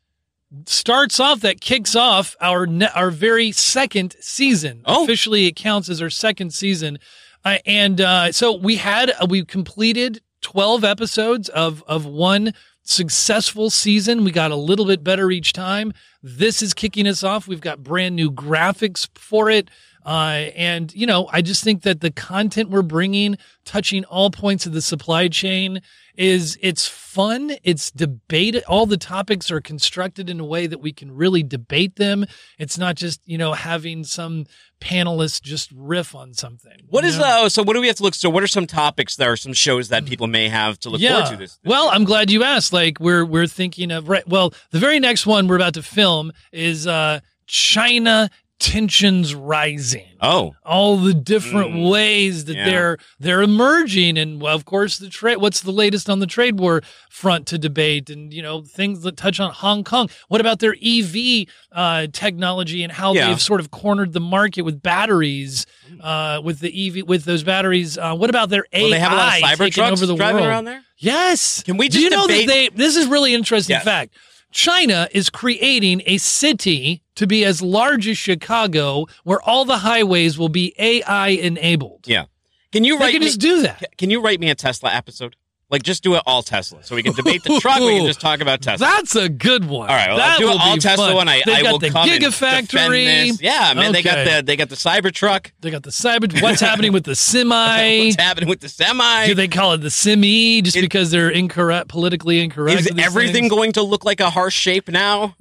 [0.66, 4.82] starts off that kicks off our ne- our very second season.
[4.84, 5.02] Oh.
[5.04, 6.98] Officially it counts as our second season.
[7.44, 12.52] Uh, and uh so we had uh, we completed 12 episodes of of one
[12.84, 14.24] successful season.
[14.24, 15.92] We got a little bit better each time.
[16.22, 17.46] This is kicking us off.
[17.48, 19.68] We've got brand new graphics for it.
[20.04, 24.66] Uh, and you know, I just think that the content we're bringing, touching all points
[24.66, 25.80] of the supply chain,
[26.16, 27.52] is it's fun.
[27.62, 28.62] It's debate.
[28.68, 32.26] All the topics are constructed in a way that we can really debate them.
[32.58, 34.46] It's not just you know having some
[34.80, 36.82] panelists just riff on something.
[36.88, 37.44] What you know?
[37.44, 37.48] uh?
[37.48, 38.14] So what do we have to look?
[38.14, 39.16] So what are some topics?
[39.16, 41.36] There are some shows that people may have to look forward to.
[41.36, 41.56] This.
[41.56, 41.92] this well, year?
[41.94, 42.72] I'm glad you asked.
[42.72, 44.26] Like we're we're thinking of right.
[44.28, 48.30] Well, the very next one we're about to film is uh China
[48.62, 50.06] tensions rising.
[50.20, 52.64] oh, All the different Mm, ways that yeah.
[52.64, 55.38] they're they're emerging, and well, of course, the trade.
[55.38, 59.16] What's the latest on the trade war front to debate, and you know things that
[59.16, 60.08] touch on Hong Kong.
[60.28, 63.28] What about their EV uh, technology and how Yeah.
[63.28, 65.66] they've sort of cornered the market with batteries,
[66.00, 67.98] uh, with the EV with those batteries?
[67.98, 70.14] Uh, what about their AI well, they have a lot of cyber taking over the
[70.14, 70.46] driving world?
[70.48, 70.82] around there.
[70.98, 71.64] Yes.
[71.64, 72.68] Can we Do just you know that they?
[72.68, 73.82] This is really interesting Yes.
[73.84, 74.14] fact.
[74.52, 80.38] China is creating a city to be as large as Chicago, where all the highways
[80.38, 82.06] will be AI enabled.
[82.06, 82.24] Yeah.
[82.72, 83.26] Can you write can me?
[83.26, 83.84] just do that.
[83.98, 85.36] Can you write me a Tesla episode?
[85.68, 87.80] Like just do it all Tesla, so we can debate the truck.
[87.80, 88.86] We can just talk about Tesla.
[88.86, 89.88] That's a good one.
[89.88, 91.14] All right, well, I'll do it all Tesla fun.
[91.16, 91.28] one.
[91.30, 93.28] I, I got will the come and Gigafactory.
[93.28, 93.40] this.
[93.40, 95.50] Yeah, man, they got the they got the Cybertruck.
[95.60, 96.42] They got the cyber.
[96.42, 98.00] What's happening with the semi?
[98.04, 99.26] What's happening with the semi?
[99.28, 102.80] Do they call it the semi just It- because they're incorrect, politically incorrect?
[102.80, 103.50] Is everything things?
[103.50, 105.36] going to look like a harsh shape now?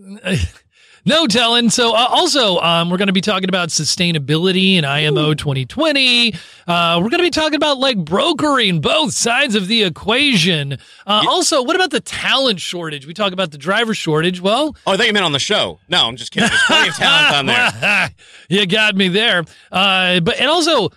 [1.05, 1.69] No telling.
[1.69, 6.33] So, uh, also, um, we're going to be talking about sustainability and IMO 2020.
[6.67, 10.73] Uh, we're going to be talking about like brokering both sides of the equation.
[11.07, 13.07] Uh, Also, what about the talent shortage?
[13.07, 14.41] We talk about the driver shortage.
[14.41, 15.79] Well, Oh, I thought you meant on the show.
[15.89, 16.49] No, I'm just kidding.
[16.49, 18.09] There's plenty of talent on there.
[18.49, 19.43] you got me there.
[19.71, 20.89] Uh, but and also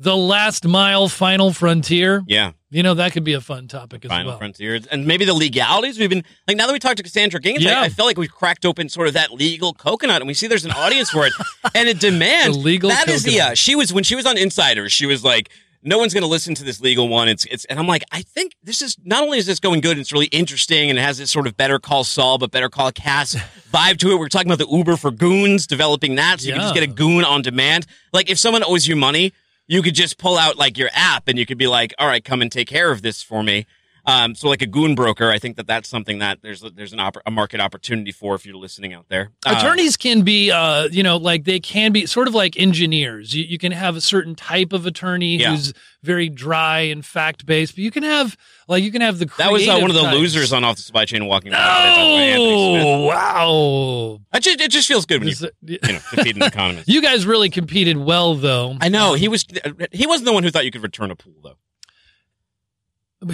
[0.00, 2.22] the last mile final frontier.
[2.26, 2.52] Yeah.
[2.72, 4.38] You know, that could be a fun topic as Final well.
[4.38, 5.98] frontier, and maybe the legalities.
[5.98, 7.82] We've been like now that we talked to Cassandra Gaines, Yeah.
[7.82, 10.46] I, I feel like we've cracked open sort of that legal coconut, and we see
[10.46, 11.34] there's an audience for it
[11.74, 12.54] and a demand.
[12.54, 13.40] The legal That is the.
[13.40, 14.90] Uh, she was when she was on Insiders.
[14.90, 15.50] She was like,
[15.82, 17.28] no one's going to listen to this legal one.
[17.28, 19.98] It's it's, and I'm like, I think this is not only is this going good,
[19.98, 22.90] it's really interesting and it has this sort of Better Call Saul, but Better Call
[22.92, 23.34] Cass
[23.72, 24.18] vibe to it.
[24.18, 26.86] We're talking about the Uber for goons, developing that, so you can just get a
[26.86, 27.86] goon on demand.
[28.12, 29.32] Like if someone owes you money,
[29.66, 32.24] you could just pull out like your app and you could be like, all right,
[32.24, 33.66] come and take care of this for me.
[34.04, 36.98] Um, so like a goon broker, I think that that's something that there's there's an
[36.98, 39.30] oppor- a market opportunity for if you're listening out there.
[39.46, 43.32] Uh, Attorneys can be, uh, you know, like they can be sort of like engineers.
[43.34, 45.50] You, you can have a certain type of attorney Yeah.
[45.50, 48.36] who's very dry and fact based, but you can have,
[48.66, 50.16] like, you can have the that was uh, one of the types.
[50.18, 51.52] losers on off the supply chain walking.
[51.54, 54.18] Oh, wow.
[54.34, 55.54] It just, it just feels good when you it-
[55.86, 56.88] you know defeat an economist.
[56.92, 58.76] You guys really competed well, though.
[58.80, 59.44] I know he was
[59.92, 61.56] he wasn't the one who thought you could return a pool though.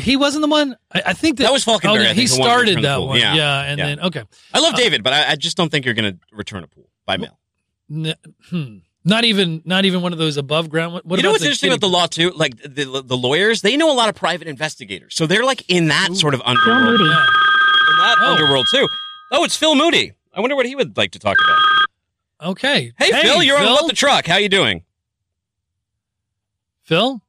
[0.01, 0.77] He wasn't the one.
[0.93, 2.85] I, I think that, That was Falkenberry, Oh, yeah, he think, the one who started
[2.85, 3.19] that one.
[3.19, 3.35] Yeah.
[3.35, 3.87] Yeah, and Yeah.
[3.87, 4.23] then okay,
[4.53, 6.67] I Uh, love David, but I, I just don't think you're going to return a
[6.67, 7.39] pool by mail.
[7.91, 8.15] N-
[8.51, 8.77] hmm.
[9.05, 10.93] not even not even one of those above ground.
[10.93, 12.31] What, what you know what's interesting kiddie about the law too?
[12.33, 15.89] Like the the lawyers, they know a lot of private investigators, so they're like in
[15.89, 17.01] that sort of underworld.
[17.01, 17.07] Yeah.
[17.07, 18.33] In that Oh.
[18.33, 18.87] underworld too.
[19.33, 20.13] Oh, it's Phil Moody.
[20.35, 22.51] I wonder what he would like to talk about.
[22.51, 22.93] Okay.
[22.99, 24.27] Hey, Phil, you're on What the Truck.
[24.27, 24.85] How you doing?
[26.83, 27.23] Phil.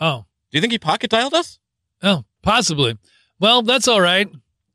[0.00, 1.58] Oh, Do you think he pocket dialed us?
[2.02, 2.98] Oh, possibly.
[3.38, 4.28] Well, that's all right,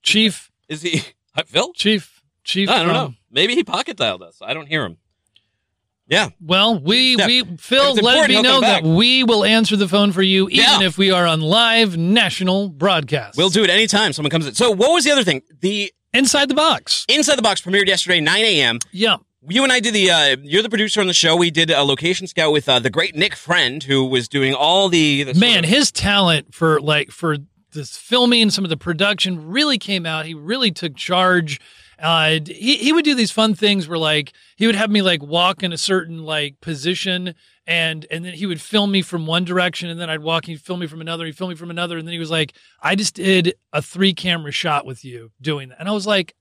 [0.04, 0.52] Chief.
[0.70, 1.02] Is he
[1.36, 1.74] uh, Phil?
[1.74, 2.22] Chief.
[2.44, 2.70] Chief.
[2.70, 3.14] I don't know.
[3.32, 4.40] Maybe he pocket dialed us.
[4.42, 4.98] I don't hear him.
[6.08, 6.30] Yeah.
[6.42, 7.28] Well, we Yeah.
[7.28, 10.22] we Phil, let it important be he'll know that we will answer the phone for
[10.22, 10.84] you, even Yeah.
[10.84, 13.38] if we are on live national broadcast.
[13.38, 14.54] We'll do it anytime someone comes in.
[14.54, 15.42] So what was the other thing?
[15.62, 17.06] The inside the box.
[17.08, 18.80] Inside the Box premiered yesterday, 9 a.m.
[18.92, 19.18] Yeah.
[19.48, 20.12] You and I did the.
[20.12, 21.36] Uh, you're the producer on the show.
[21.36, 24.88] We did a location scout with uh, the great Nick Friend, who was doing all
[24.88, 25.24] the.
[25.24, 27.38] the Man, of- his talent for like for
[27.74, 30.26] this filming, some of the production really came out.
[30.26, 31.60] He really took charge.
[31.98, 35.24] Uh, he he would do these fun things where like he would have me like
[35.24, 37.36] walk in a certain like position
[37.68, 40.60] and and then he would film me from one direction and then I'd walk he'd
[40.62, 42.96] film me from another he'd film me from another and then he was like I
[42.96, 46.34] just did a three camera shot with you doing that and I was like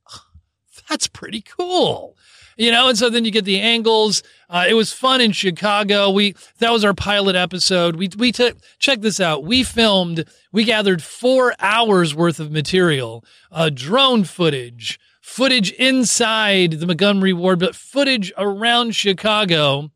[0.89, 2.17] that's pretty cool.
[2.57, 4.23] You know and so then you get the angles.
[4.49, 6.11] Uh, it was fun in chicago.
[6.11, 7.97] We that was our pilot episode.
[7.97, 9.45] We we took check this out.
[9.45, 16.87] We filmed we gathered four hours worth of material uh, drone footage footage inside the
[16.87, 19.91] montgomery ward but footage around chicago.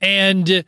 [0.00, 0.64] And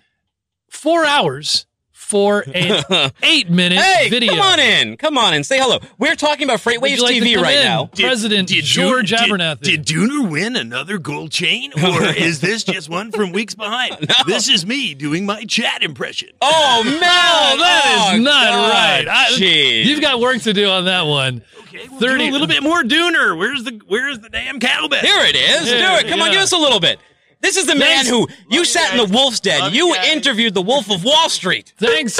[0.69, 1.67] four hours
[2.13, 4.97] for an eight minute Hey, video come on in.
[4.99, 5.45] Come on in.
[5.45, 5.79] Say hello.
[5.99, 7.65] We're talking about FreightWaves like TV right in?
[7.65, 7.87] now.
[7.87, 9.61] President George Dun- Abernathy.
[9.63, 13.97] Did, did Dooner win another gold chain, or is this just one from weeks behind?
[14.27, 16.29] This is me doing my chat impression.
[16.43, 18.71] Oh man, oh, that is Oh, not God.
[18.71, 19.09] right.
[19.09, 19.85] I- Jeez.
[19.87, 21.43] You've got work to do on that one.
[21.63, 23.37] Okay, we'll 30 do a little bit more Dooner.
[23.39, 24.99] Where's the Where's the damn cowbell?
[25.01, 25.69] Here it is.
[25.69, 26.09] Here, Do it.
[26.11, 26.99] Come on, give us a little bit.
[27.43, 28.09] This is the man Thanks.
[28.09, 29.61] who you sat in the Wolf's Den.
[29.61, 30.09] Love You you guys.
[30.13, 31.73] interviewed the Wolf of Wall Street.
[31.77, 32.19] Thanks.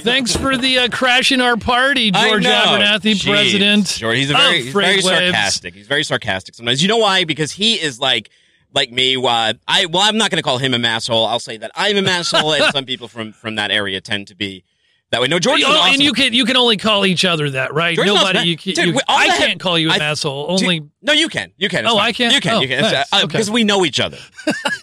[0.00, 2.50] Thanks for the uh, crashing our party, I George know.
[2.50, 3.28] Abernathy, Jeez.
[3.30, 3.86] president.
[3.86, 5.06] George, he's a of very, he's Freight very Waves.
[5.32, 5.74] sarcastic.
[5.74, 6.82] He's very sarcastic sometimes.
[6.82, 7.24] You know why?
[7.24, 8.30] Because he is like,
[8.74, 9.16] like me.
[9.16, 11.26] Uh, I well, I'm not going to call him a masshole.
[11.26, 14.34] I'll say that I'm a masshole, and some people from from that area tend to
[14.34, 14.64] be
[15.12, 15.28] that way.
[15.28, 15.94] No, is Oh, awesome.
[15.94, 17.96] and you can you can only call each other that, right?
[17.96, 20.46] Knows Nobody, you, can, Dude, you I can't call you an I- asshole.
[20.48, 21.52] Only no, you can.
[21.56, 21.84] You can.
[21.84, 22.06] It's Oh, fine.
[22.08, 22.32] I can?
[22.32, 22.54] You can.
[22.56, 22.80] Oh, you can.
[22.80, 23.12] It's, thanks.
[23.12, 23.26] uh, Okay.
[23.28, 24.18] Because we know each other.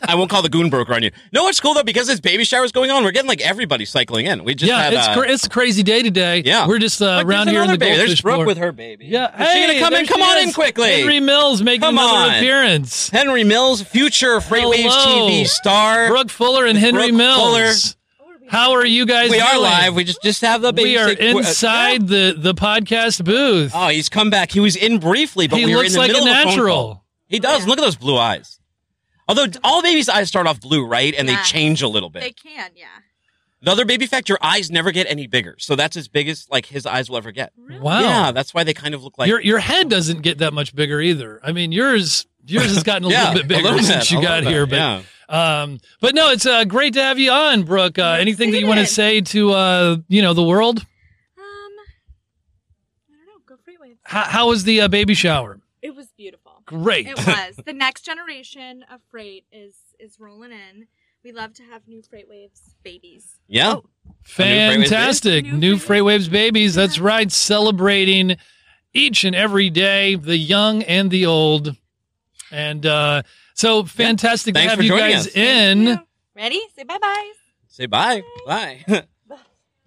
[0.07, 1.11] I won't call the goon broker on you.
[1.33, 3.03] No, it's cool though because this baby shower's going on.
[3.03, 4.45] We're getting like everybody cycling in.
[4.45, 4.93] We just yeah, had.
[4.93, 6.41] it's uh, cra- it's a crazy day today.
[6.45, 6.67] Yeah.
[6.67, 7.97] we're just uh, Look, around here in the baby.
[7.97, 8.47] There's Brooke board.
[8.47, 9.07] with her baby.
[9.07, 10.05] Yeah, Is she gonna come in?
[10.05, 10.91] Come on in quickly.
[11.01, 12.35] Henry Mills making Come another on.
[12.35, 13.09] appearance.
[13.09, 16.07] Henry Mills, future FreightWaves TV star.
[16.07, 17.97] Brooke Fuller and Henry Mills.
[18.53, 19.31] How are you guys?
[19.31, 19.95] we are live.
[19.95, 20.91] We just just have the baby.
[20.91, 23.71] We are say qu- uh, inside the the podcast booth.
[23.73, 24.51] Oh, he's come back.
[24.51, 26.35] He was in briefly, but he we were looks in the like a middle of
[26.41, 27.03] a natural.
[27.27, 27.65] He does.
[27.65, 28.59] Look at those blue eyes.
[29.27, 31.15] Although all babies' eyes start off blue, right?
[31.17, 31.37] And Yeah.
[31.37, 32.21] they change a little bit.
[32.21, 32.85] They can, yeah.
[33.63, 35.55] Another baby fact, your eyes never get any bigger.
[35.57, 37.53] So that's as big as like his eyes will ever get.
[37.57, 38.01] Wow.
[38.01, 40.75] Yeah, that's why they kind of look like your your head doesn't get that much
[40.75, 41.39] bigger either.
[41.43, 44.43] I mean, yours yours has gotten a Yeah, little bit bigger little since you got
[44.43, 44.65] little here.
[44.67, 47.97] bit, But um, but no, it's uh, great to have you on, Brooke.
[47.97, 50.79] Uh, anything that you want to say to uh, you know, the world?
[50.79, 50.85] Um,
[51.37, 53.41] I don't know.
[53.47, 53.99] Go free waves.
[54.03, 55.59] How, how was the uh, baby shower?
[55.81, 56.61] It was beautiful.
[56.65, 57.07] Great.
[57.07, 57.55] It was.
[57.65, 60.87] the next generation of freight is is rolling in.
[61.23, 63.39] We love to have new FreightWaves babies.
[63.47, 63.77] Yeah.
[64.23, 65.45] Fantastic.
[65.45, 66.75] New New Freight FreightWaves babies.
[66.75, 67.31] That's right.
[67.31, 68.35] Celebrating
[68.93, 71.77] each and every day, the young and the old.
[72.51, 73.23] And uh,
[73.53, 75.35] so fantastic Thanks to have for you joining guys us.
[75.35, 75.99] in.
[76.35, 76.61] Ready?
[76.75, 77.31] Say bye bye.
[77.67, 78.21] Say bye.
[78.45, 78.83] Bye.
[78.87, 79.03] And,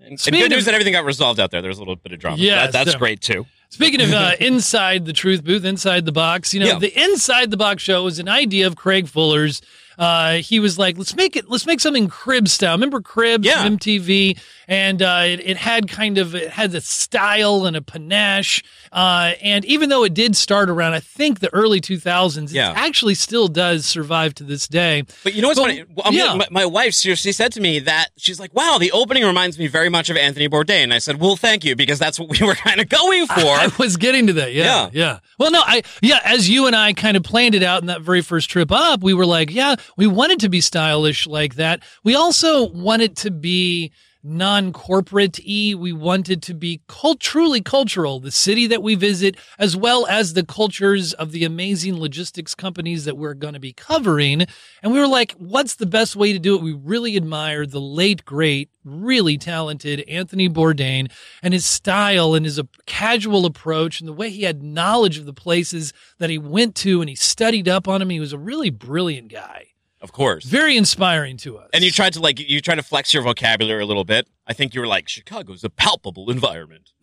[0.01, 1.63] and Speaking good news that everything got resolved out there.
[1.63, 2.37] There was a little bit of drama.
[2.37, 2.99] Yeah, That- that's definitely.
[2.99, 3.47] great too.
[3.71, 6.79] Speaking of uh, inside the truth booth, inside the box, you know, Yeah.
[6.79, 9.61] the inside the box show was an idea of Craig Fuller's.
[9.99, 12.73] Uh, he was like, let's make it, let's make something crib style.
[12.75, 13.67] Remember Cribs Yeah.
[13.67, 14.39] MTV?
[14.69, 18.63] And uh, it, it had kind of, it had a style and a panache.
[18.93, 22.73] Uh, and even though it did start around, I think the early 2000s, Yeah.
[22.73, 25.05] it actually still does survive to this day.
[25.23, 25.85] But you know what's Well, funny?
[25.95, 26.35] Well, I yeah.
[26.35, 29.67] my, my wife seriously said to me that she's like, "Wow, the opening reminds me
[29.69, 32.39] very much of Anthony Bourdain." And I said, "Well, thank you, because that's what we
[32.47, 34.53] were kind of going for." I was getting to that.
[34.53, 34.91] Yeah, Yeah.
[34.93, 35.19] yeah.
[35.39, 36.19] Well, no, I yeah.
[36.25, 39.03] As you and I kind of planned it out in that very first trip up,
[39.03, 41.83] we were like, yeah, we wanted to be stylish like that.
[42.05, 43.93] We also wanted to be
[44.27, 49.77] non-corporate y we wanted to be cult- truly cultural the city that we visit as
[49.77, 54.45] well as the cultures of the amazing logistics companies that we're going to be covering
[54.83, 57.81] and we were like what's the best way to do it we really admired the
[57.81, 61.11] late great really talented Anthony Bourdain
[61.43, 65.33] and his style and his casual approach and the way he had knowledge of the
[65.33, 68.11] places that he went to and he studied up on him.
[68.11, 69.67] He was a really brilliant guy.
[70.07, 70.45] Of course.
[70.45, 71.69] Very inspiring to us.
[71.75, 74.29] And you tried to like you tried to flex your vocabulary a little bit.
[74.47, 76.93] I think you were like, "Chicago's a palpable environment,"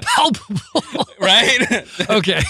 [0.00, 1.06] palpable.
[1.20, 1.84] right?
[2.10, 2.40] okay.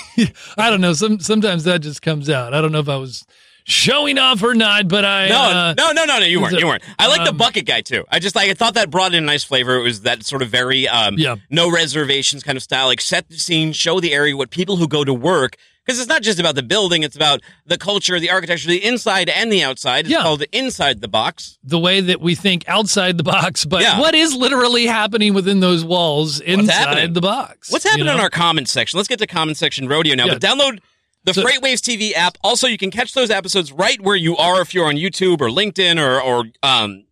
[0.57, 0.93] I don't know.
[0.93, 2.55] Some sometimes that just comes out.
[2.55, 3.25] I don't know if I was
[3.65, 6.25] showing off or not, but I No, uh, no, no, no, no.
[6.27, 6.59] You weren't.
[6.59, 6.85] You weren't.
[6.99, 8.05] I like the um, bucket guy too.
[8.11, 9.77] I just like I thought that brought in a nice flavor.
[9.77, 11.37] It was that sort of very um, Yeah.
[11.51, 12.87] no reservations kind of style.
[12.87, 15.57] Like set the scene, show the area, what people who go to work.
[15.87, 19.29] Because it's not just about the building; it's about the culture, the architecture, the inside
[19.29, 20.05] and the outside.
[20.07, 20.23] It's Yeah.
[20.23, 21.59] called inside the box.
[21.65, 23.99] the way that we think outside the box, but Yeah.
[23.99, 27.71] what is literally happening within those walls inside the box?
[27.73, 28.15] What's happening you know?
[28.15, 28.97] in our comments section?
[28.99, 30.27] Let's get to comment section rodeo now.
[30.27, 30.35] Yeah.
[30.35, 30.79] But download
[31.25, 32.39] the So- FreightWaves TV app.
[32.43, 35.49] Also, you can catch those episodes right where you are if you're on YouTube or
[35.49, 37.05] LinkedIn or or um,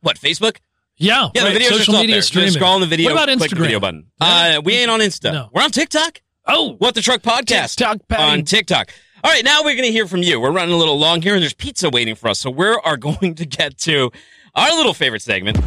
[0.00, 0.56] what Facebook.
[0.98, 1.52] Yeah, Yeah, right.
[1.54, 2.18] the videos are social up media there.
[2.20, 2.52] Just streaming.
[2.52, 3.12] scroll on the video.
[3.12, 3.60] What about click the Instagram?
[3.60, 4.06] video button.
[4.20, 4.56] Yeah.
[4.56, 5.30] Uh, we ain't on Insta.
[5.32, 5.50] No.
[5.52, 6.22] We're on TikTok.
[6.46, 8.22] Oh, What the Truck Podcast TikTok, Patty.
[8.22, 8.90] on TikTok.
[9.24, 10.38] All right, now we're going to hear from you.
[10.40, 12.38] We're running a little long here, and there's pizza waiting for us.
[12.38, 14.12] So we are going to get to
[14.54, 15.60] our little favorite segment.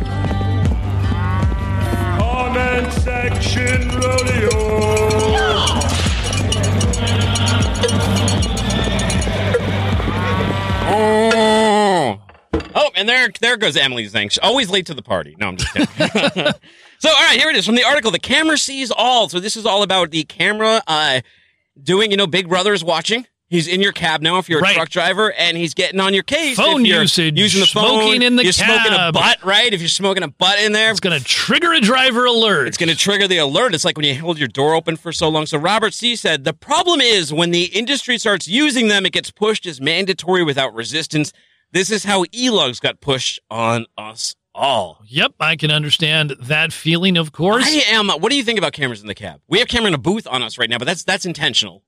[2.17, 4.49] Comment section rodeo.
[10.91, 12.19] Oh,
[12.75, 14.32] oh and there, there goes Emily Zink.
[14.32, 15.36] She's always late to the party.
[15.39, 16.53] No, I'm just kidding.
[17.00, 18.12] so, all right, here it is from the article.
[18.12, 19.30] The camera sees all.
[19.30, 21.22] So this is all about the camera uh,
[21.82, 22.12] doing.
[22.12, 23.26] You know, Big Brother is watching.
[23.47, 24.76] He's in your cab now if you're a Right.
[24.76, 26.56] truck driver, and he's getting on your case.
[26.56, 29.14] Phone if you're usage, using the phone, smoking in the you're smoking a cab.
[29.16, 29.74] butt, right?
[29.74, 32.68] If you're smoking a butt in there, It's going to trigger a driver alert.
[32.68, 33.74] it's going to trigger the alert.
[33.74, 35.47] It's like when you hold your door open for so long.
[35.47, 39.32] So Robert C said the problem is when the industry starts using them, it gets
[39.32, 41.34] pushed as mandatory without resistance.
[41.72, 45.01] This is how e-logs got pushed on us all.
[45.07, 47.66] Yep, I can understand that feeling, of course.
[47.66, 48.10] I am.
[48.10, 49.41] What do you think about cameras in the cab?
[49.47, 51.84] We have camera in a booth on us right now, but that's that's intentional.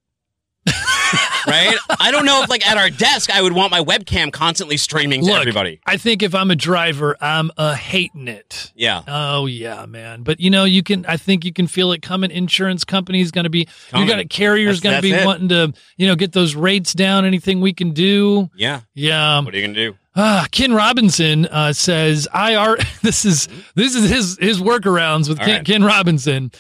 [1.48, 1.76] Right?
[2.00, 5.22] I don't know if like at our desk I would want my webcam constantly streaming
[5.22, 5.80] to Look, everybody.
[5.86, 8.72] I think if I'm a driver, I'm a hating it.
[8.76, 9.02] Yeah.
[9.08, 10.24] Oh yeah, man.
[10.24, 11.06] But you know, you can.
[11.06, 12.32] I think you can feel it coming.
[12.32, 13.68] Insurance companies going to be.
[13.90, 14.08] Coming.
[14.08, 15.26] You got a carrier's going to be it.
[15.26, 17.26] wanting to, you know, get those rates down.
[17.26, 18.50] Anything we can do.
[18.56, 18.82] Yeah.
[18.94, 19.42] Yeah.
[19.42, 19.96] What are you gonna do?
[20.16, 22.78] Ah, Ken Robinson uh, says IR.
[23.02, 25.66] This is this is his his workarounds with Ken, right.
[25.66, 26.52] Ken Robinson.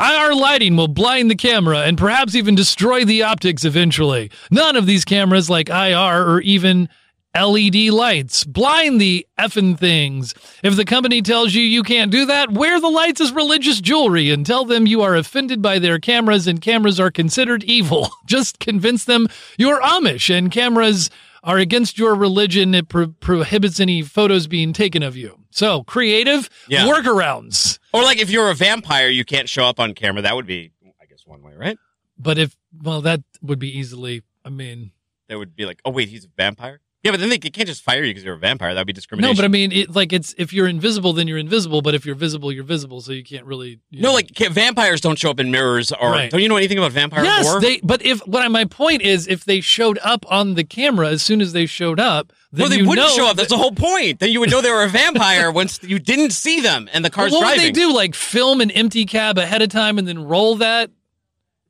[0.00, 4.30] IR lighting will blind the camera and perhaps even destroy the optics eventually.
[4.50, 6.88] None of these cameras, like IR or even
[7.34, 10.34] LED lights, blind the effing things.
[10.62, 14.30] If the company tells you you can't do that, wear the lights as religious jewelry
[14.30, 18.08] and tell them you are offended by their cameras and cameras are considered evil.
[18.26, 19.28] Just convince them
[19.58, 21.10] you're Amish and cameras
[21.42, 22.74] are against your religion.
[22.74, 25.38] It pro- prohibits any photos being taken of you.
[25.50, 26.86] So creative Yeah.
[26.86, 27.78] workarounds.
[27.92, 30.22] Or like if you're a vampire, you can't show up on camera.
[30.22, 31.78] That would be, I guess, one way, right?
[32.18, 34.92] But if, well, that would be easily, I mean,
[35.28, 36.80] That would be like, oh wait, he's a vampire.
[37.04, 38.74] Yeah, but then they, they can't just fire you because you're a vampire.
[38.74, 39.32] That would be discrimination.
[39.32, 41.80] no, but I mean, it, like it's, if you're invisible, then you're invisible.
[41.80, 43.00] But if you're visible, you're visible.
[43.00, 43.78] So you can't really.
[43.90, 44.14] you no, know.
[44.14, 45.92] like vampires don't show up in mirrors.
[45.92, 46.28] Or Right.
[46.30, 47.60] don't you know anything about vampire Yes, lore?
[47.60, 47.78] they.
[47.84, 51.22] But if what I, my point is, if they showed up on the camera as
[51.22, 53.36] soon as they showed up, then no, they wouldn't show up.
[53.36, 54.18] That's the whole point.
[54.18, 57.10] Then you would know they were a vampire once you didn't see them and the
[57.10, 57.58] car's what driving.
[57.58, 57.94] What would they do?
[57.94, 60.90] Like film an empty cab ahead of time and then roll that?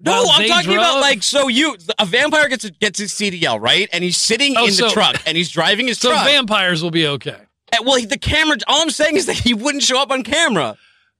[0.00, 3.88] No, I'm talking about like so you a vampire gets a, gets his CDL right,
[3.92, 6.24] and he's sitting Oh, in so- the truck and he's driving his So truck.
[6.26, 7.36] vampires will be okay.
[7.72, 8.56] Uh, well, the camera.
[8.68, 10.76] All I'm saying is that he wouldn't show up on camera,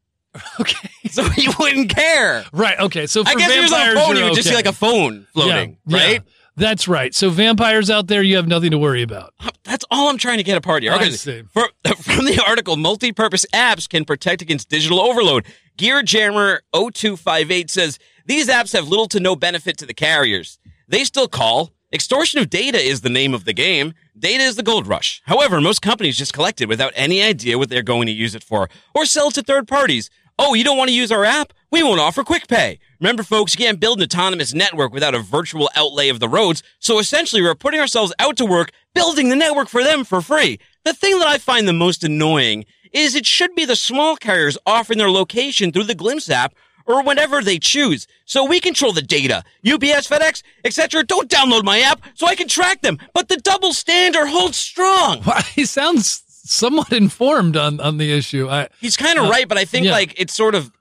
[0.60, 0.88] Okay.
[1.10, 2.44] so he wouldn't care.
[2.52, 2.78] Right.
[2.78, 3.06] Okay.
[3.06, 4.48] So for I guess if he was on a vampires, phone, you you're would just
[4.48, 6.12] see like a phone floating, Yeah, right?
[6.14, 6.32] yeah.
[6.58, 7.14] That's right.
[7.14, 9.32] So vampires out there, you have nothing to worry about.
[9.64, 10.92] That's all I'm trying to get apart here.
[10.92, 11.10] I Okay,
[11.52, 11.70] for-
[12.02, 15.46] from the article, multi-purpose apps can protect against digital overload.
[15.76, 20.58] Gear Jammer 0258 says these apps have little to no benefit to the carriers.
[20.88, 21.72] They still call.
[21.92, 23.94] Extortion of data is the name of the game.
[24.18, 25.22] Data is the gold rush.
[25.24, 28.42] However, most companies just collect it without any idea what they're going to use it
[28.42, 30.10] for or sell it to third parties.
[30.38, 31.52] Oh, you don't want to use our app?
[31.70, 32.78] We won't offer quick pay.
[33.00, 36.62] Remember, folks, you can't build an autonomous network without a virtual outlay of the roads.
[36.80, 40.58] So essentially, we're putting ourselves out to work building the network for them for free.
[40.84, 44.58] The thing that I find the most annoying is it should be the small carriers
[44.66, 46.54] offering their location through the Glimpse app
[46.86, 48.06] or whenever they choose.
[48.24, 49.44] So we control the data.
[49.64, 51.04] UPS, FedEx, etc.
[51.04, 52.98] Don't download my app so I can track them.
[53.12, 55.22] But the double standard holds strong.
[55.24, 58.48] Well, he sounds somewhat informed on on the issue.
[58.48, 59.92] I He's kind of Uh, right, but I think yeah.
[59.92, 60.72] like it's sort of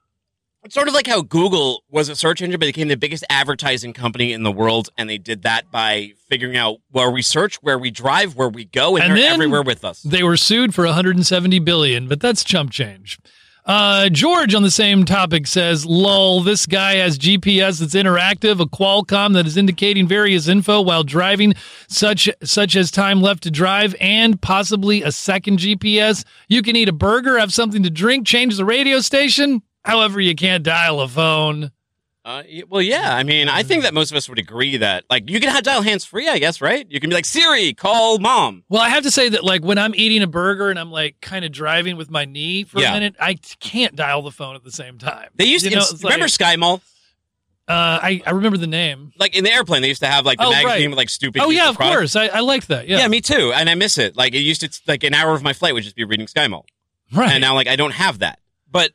[0.68, 3.94] it's sort of like how Google was a search engine, but became the biggest advertising
[3.94, 7.80] company in the world, and they did that by figuring out where we search, where
[7.80, 10.02] we drive, where we go, and, And they're everywhere with us.
[10.02, 13.18] They were sued for 170 billion, but that's chump change.
[13.66, 18.66] Uh, George on the same topic says, "Lol, this guy has GPS that's interactive, a
[18.66, 21.54] Qualcomm that is indicating various info while driving,
[21.88, 26.26] such such as time left to drive, and possibly a second GPS.
[26.50, 29.62] You can eat a burger, have something to drink, change the radio station.
[29.88, 31.72] However, you can't dial a phone.
[32.26, 33.16] Uh, well, yeah.
[33.16, 35.64] I mean, I think that most of us would agree that like you can have
[35.64, 36.28] dial hands free.
[36.28, 36.86] I guess, right?
[36.90, 38.66] You can be like Siri, call mom.
[38.68, 41.22] Well, I have to say that like when I'm eating a burger and I'm like
[41.22, 42.92] kind of driving with my knee for Yeah.
[42.92, 45.30] a minute, I t- can't dial the phone at the same time.
[45.36, 46.82] They used You to know, it's- it's remember like- SkyMall.
[47.70, 49.12] Uh, I I remember the name.
[49.18, 50.90] Like in the airplane, they used to have like the Oh, magazine right.
[50.90, 51.42] with like stupid.
[51.42, 52.14] Oh yeah, useful of products.
[52.14, 52.16] course.
[52.16, 52.88] I, I liked that.
[52.90, 53.08] Yeah, Yeah.
[53.08, 53.54] me too.
[53.56, 54.16] And I miss it.
[54.18, 56.64] Like it used to like an hour of my flight would just be reading SkyMall.
[57.14, 57.32] right.
[57.32, 58.40] and now like I don't have that.
[58.70, 58.92] But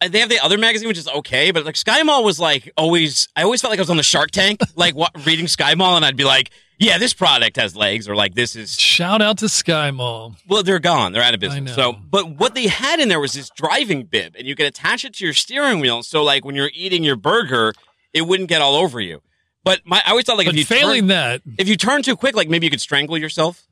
[0.00, 1.50] Uh, they have the other magazine, which is okay.
[1.50, 3.28] But like SkyMall was like always.
[3.36, 6.04] I always felt like I was on the Shark Tank, like what, reading SkyMall, and
[6.04, 9.46] I'd be like, "Yeah, this product has legs," or like, "This is." Shout out to
[9.46, 10.36] SkyMall.
[10.48, 11.12] Well, they're gone.
[11.12, 11.76] They're out of I business.
[11.76, 11.92] know.
[11.92, 15.04] So, but what they had in there was this driving bib, and you could attach
[15.04, 16.02] it to your steering wheel.
[16.02, 17.72] So, like when you're eating your burger,
[18.12, 19.22] it wouldn't get all over you.
[19.64, 22.02] But my, I always thought like but if you failing turn, that, if you turn
[22.02, 23.66] too quick, like maybe you could strangle yourself,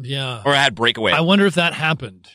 [0.00, 0.42] yeah.
[0.46, 1.12] or it had breakaway.
[1.12, 2.28] I wonder if that happened.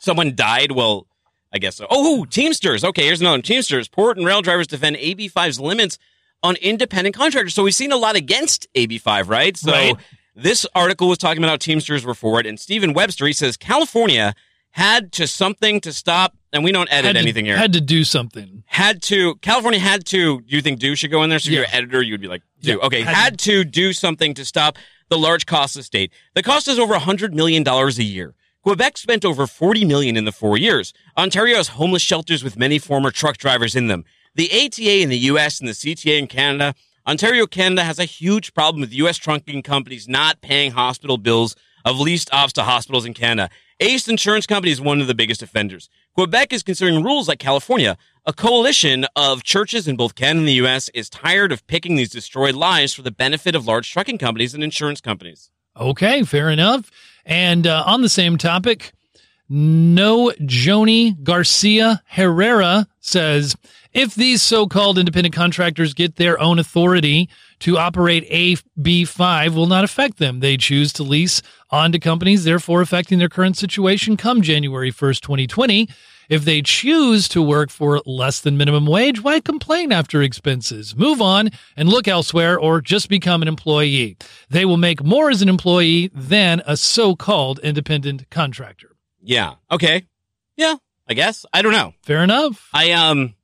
[0.00, 0.72] someone died.
[0.72, 1.06] Well,
[1.52, 1.86] I guess so.
[1.90, 2.82] Oh, Teamsters.
[2.84, 3.42] Okay, here's another one.
[3.42, 3.88] Teamsters.
[3.88, 5.98] Port and rail drivers defend AB5's limits
[6.42, 7.54] on independent contractors.
[7.54, 9.56] So we've seen a lot against AB5, right?
[9.56, 9.94] So Right.
[10.34, 12.46] this article was talking about how Teamsters were for it.
[12.46, 14.34] And Stephen Webster, he says California
[14.70, 17.58] had to something to stop, and we don't edit to- anything here.
[17.58, 18.64] Had to do something.
[18.66, 21.38] Had to, California had to, do you think do should go in there?
[21.38, 22.70] So if you're an editor, you would be like, do.
[22.70, 22.86] Yeah.
[22.86, 24.78] Okay, Had had to do something to stop
[25.10, 26.10] the large cost of state.
[26.34, 28.34] The cost is over $100 million a year.
[28.62, 30.94] Quebec spent over 40 million in the four years.
[31.18, 34.04] Ontario has homeless shelters with many former truck drivers in them.
[34.36, 38.54] The ATA in the US and the CTA in Canada, Ontario, Canada has a huge
[38.54, 43.14] problem with US trunking companies not paying hospital bills of leased ops to hospitals in
[43.14, 43.50] Canada.
[43.80, 45.88] Ace Insurance Company is one of the biggest offenders.
[46.14, 47.98] Quebec is considering rules like California.
[48.26, 52.10] A coalition of churches in both Canada and the US is tired of picking these
[52.10, 55.50] destroyed lives for the benefit of large trucking companies and insurance companies.
[55.76, 56.92] Okay, fair enough.
[57.24, 58.92] And uh, on the same topic,
[59.48, 63.54] no Joni Garcia Herrera says
[63.92, 67.28] if these so called independent contractors get their own authority
[67.60, 70.40] to operate AB5 will not affect them.
[70.40, 75.20] They choose to lease on to companies, therefore affecting their current situation come January 1st,
[75.20, 75.88] 2020.
[76.32, 80.96] If they choose to work for less than minimum wage, why complain after expenses?
[80.96, 84.16] Move on and look elsewhere or just become an employee.
[84.48, 88.96] They will make more as an employee than a so called independent contractor.
[89.20, 89.56] Yeah.
[89.70, 90.06] Okay.
[90.56, 90.76] Yeah.
[91.06, 91.44] I guess.
[91.52, 91.92] I don't know.
[92.00, 92.66] Fair enough.
[92.72, 93.34] I um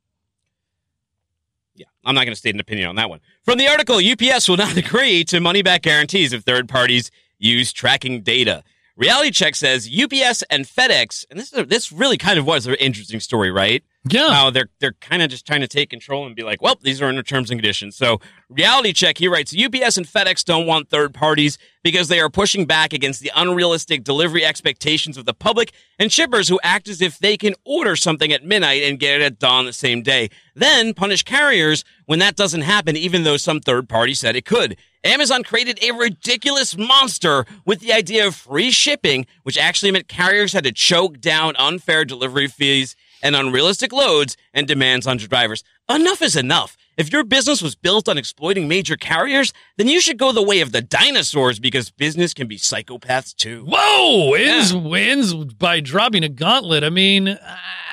[1.75, 3.19] Yeah, I'm not going to state an opinion on that one.
[3.43, 7.71] From the article, UPS will not agree to money back guarantees if third parties use
[7.71, 8.63] tracking data.
[8.99, 12.67] Reality Check says UPS and FedEx, and this is a, this really kind of was
[12.67, 13.81] an interesting story, right?
[14.07, 14.29] Yeah.
[14.29, 17.01] How they're they're kind of just trying to take control and be like, well, these
[17.01, 17.97] are under terms and conditions.
[17.97, 22.29] So Reality Check, he writes, UPS and FedEx don't want third parties because they are
[22.29, 27.01] pushing back against the unrealistic delivery expectations of the public and shippers who act as
[27.01, 30.29] if they can order something at midnight and get it at dawn the same day.
[30.55, 34.77] Then punish carriers when that doesn't happen, even though some third party said it could.
[35.03, 40.53] Amazon created a ridiculous monster with the idea of free shipping, which actually meant carriers
[40.53, 45.63] had to choke down unfair delivery fees and unrealistic loads and demands on your drivers.
[45.89, 46.77] Enough is enough.
[46.97, 50.59] If your business was built on exploiting major carriers, then you should go the way
[50.59, 53.65] of the dinosaurs because business can be psychopaths too.
[53.67, 54.31] Whoa!
[54.31, 56.83] Wins wins by dropping a gauntlet.
[56.83, 57.39] I mean,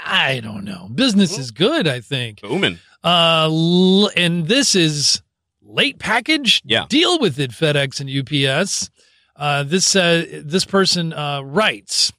[0.04, 0.88] I don't know.
[0.92, 2.40] Business is good, I think.
[2.40, 2.80] Booming.
[3.04, 5.22] Uh, l- and this is
[5.62, 6.60] late package.
[6.64, 6.86] Yeah.
[6.88, 8.90] Deal with it, FedEx and UPS.
[9.36, 12.12] Uh, this uh, this person uh, writes.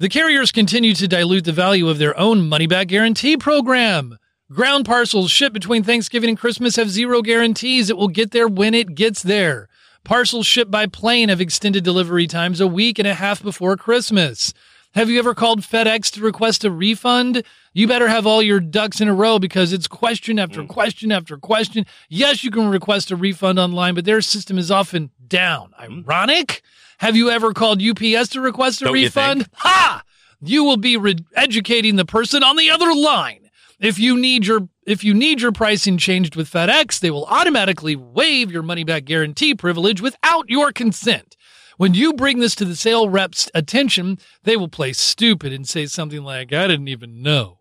[0.00, 4.16] The carriers continue to dilute the value of their own money back guarantee program.
[4.50, 7.90] Ground parcels shipped between Thanksgiving and Christmas have zero guarantees.
[7.90, 9.68] It will get there when it gets there.
[10.02, 14.54] Parcels shipped by plane have extended delivery times a week and a half before Christmas.
[14.94, 17.42] Have you ever called FedEx to request a refund?
[17.74, 20.68] You better have all your ducks in a row because it's question after mm.
[20.68, 21.84] question after question.
[22.08, 25.74] Yes, you can request a refund online, but their system is often down.
[25.78, 26.08] Mm.
[26.08, 26.62] Ironic?
[27.00, 29.48] Have you ever called UPS to request a Don't refund?
[29.54, 30.02] Ha!
[30.42, 33.48] You will be re- educating the person on the other line.
[33.78, 37.96] If you need your if you need your pricing changed with FedEx, they will automatically
[37.96, 41.38] waive your money back guarantee privilege without your consent.
[41.78, 45.86] When you bring this to the sale rep's attention, they will play stupid and say
[45.86, 47.59] something like, I didn't even know.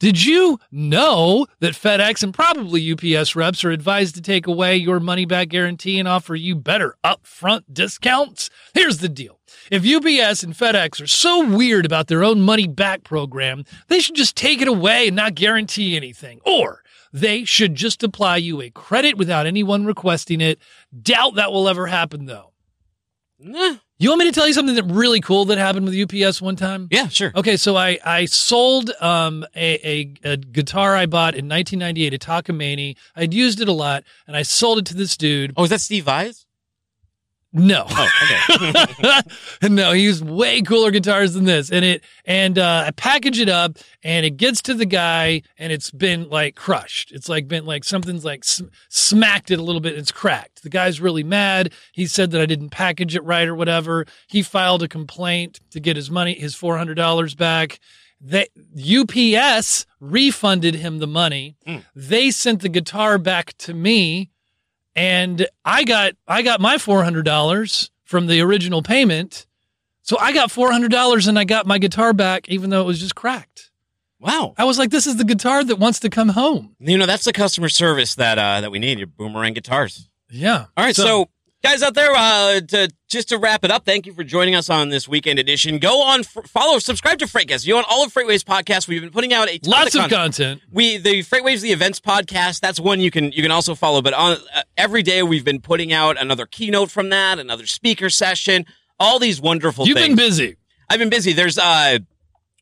[0.00, 4.98] Did you know that FedEx and probably UPS reps are advised to take away your
[4.98, 8.48] money back guarantee and offer you better upfront discounts?
[8.72, 9.40] Here's the deal.
[9.70, 14.14] If UPS and FedEx are so weird about their own money back program, they should
[14.14, 16.40] just take it away and not guarantee anything.
[16.46, 16.82] Or
[17.12, 20.58] they should just apply you a credit without anyone requesting it.
[21.02, 22.52] Doubt that will ever happen though.
[23.38, 23.76] Nah.
[24.00, 26.56] You want me to tell you something that really cool that happened with UPS one
[26.56, 26.88] time?
[26.90, 27.32] Yeah, sure.
[27.36, 32.18] Okay, so I I sold um a, a, a guitar I bought in 1998, a
[32.18, 32.96] Takamine.
[33.14, 35.52] I'd used it a lot, and I sold it to this dude.
[35.54, 36.46] Oh, is that Steve Vai's?
[37.52, 39.20] No, Oh, okay.
[39.68, 43.48] no, he used way cooler guitars than this, and it and uh, I package it
[43.48, 47.10] up, and it gets to the guy, and it's been like crushed.
[47.10, 49.98] It's like been like something's like sm- smacked it a little bit.
[49.98, 50.62] It's cracked.
[50.62, 51.72] The guy's really mad.
[51.92, 54.06] He said that I didn't package it right or whatever.
[54.28, 57.80] He filed a complaint to get his money, his four hundred dollars back.
[58.20, 58.46] They,
[58.76, 61.56] UPS refunded him the money.
[61.66, 61.84] Mm.
[61.96, 64.30] They sent the guitar back to me,
[64.96, 69.46] and I got I got my four hundred dollars from the original payment.
[70.02, 72.86] So I got four hundred dollars and I got my guitar back, even though it
[72.86, 73.70] was just cracked.
[74.18, 74.54] wow.
[74.58, 77.24] I was like, "This is the guitar that wants to come home." You know, that's
[77.24, 78.98] the customer service that uh, that we need.
[78.98, 80.08] Your boomerang guitars.
[80.30, 80.66] Yeah.
[80.76, 81.28] All right, so,
[81.62, 84.70] guys out there, uh, to just to wrap it up, thank you for joining us
[84.70, 85.78] on this weekend edition.
[85.78, 87.66] Go on, f- follow, subscribe to Freightcast.
[87.66, 88.88] You on all of FreightWaves podcast.
[88.88, 90.34] We've been putting out a ton lots of content.
[90.34, 90.62] content.
[90.70, 92.60] We the FreightWaves the events podcast.
[92.60, 94.02] That's one you can you can also follow.
[94.02, 98.10] But on uh, every day we've been putting out another keynote from that, another speaker
[98.10, 98.66] session,
[98.98, 100.08] all these wonderful You've things.
[100.08, 100.56] been busy.
[100.88, 101.32] I've been busy.
[101.32, 101.98] There's uh,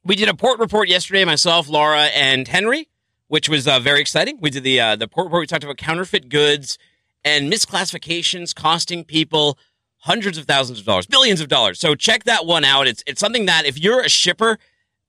[0.04, 1.24] we did a port report yesterday.
[1.24, 2.88] Myself, Laura, and Henry,
[3.28, 4.38] which was uh, very exciting.
[4.40, 5.40] We did the uh, the port report.
[5.42, 6.78] We talked about counterfeit goods
[7.24, 9.58] and misclassifications costing people
[9.98, 11.78] hundreds of thousands of dollars, billions of dollars.
[11.78, 12.86] So check that one out.
[12.86, 14.58] It's it's something that if you're a shipper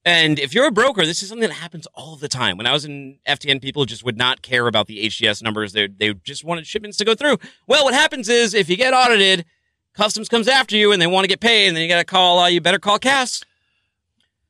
[0.05, 2.57] and if you're a broker, this is something that happens all the time.
[2.57, 5.74] When I was in FTN, people just would not care about the HTS numbers.
[5.74, 7.38] They they just wanted shipments to go through.
[7.68, 9.45] Well, what happens is if you get audited,
[9.93, 12.05] customs comes after you and they want to get paid, and then you got to
[12.05, 12.39] call.
[12.39, 13.43] Uh, you better call Cass.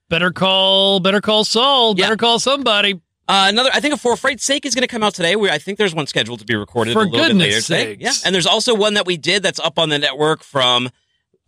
[0.07, 0.99] Better call.
[0.99, 1.95] Better call Saul.
[1.97, 2.05] Yeah.
[2.05, 2.99] Better call somebody.
[3.29, 5.35] Uh, another, I think a For Freight's Sake is going to come out today.
[5.35, 7.67] We, I think there's one scheduled to be recorded For a little bit later goodness
[7.67, 7.97] today.
[7.99, 10.89] Yeah, and there's also one that we did that's up on the network from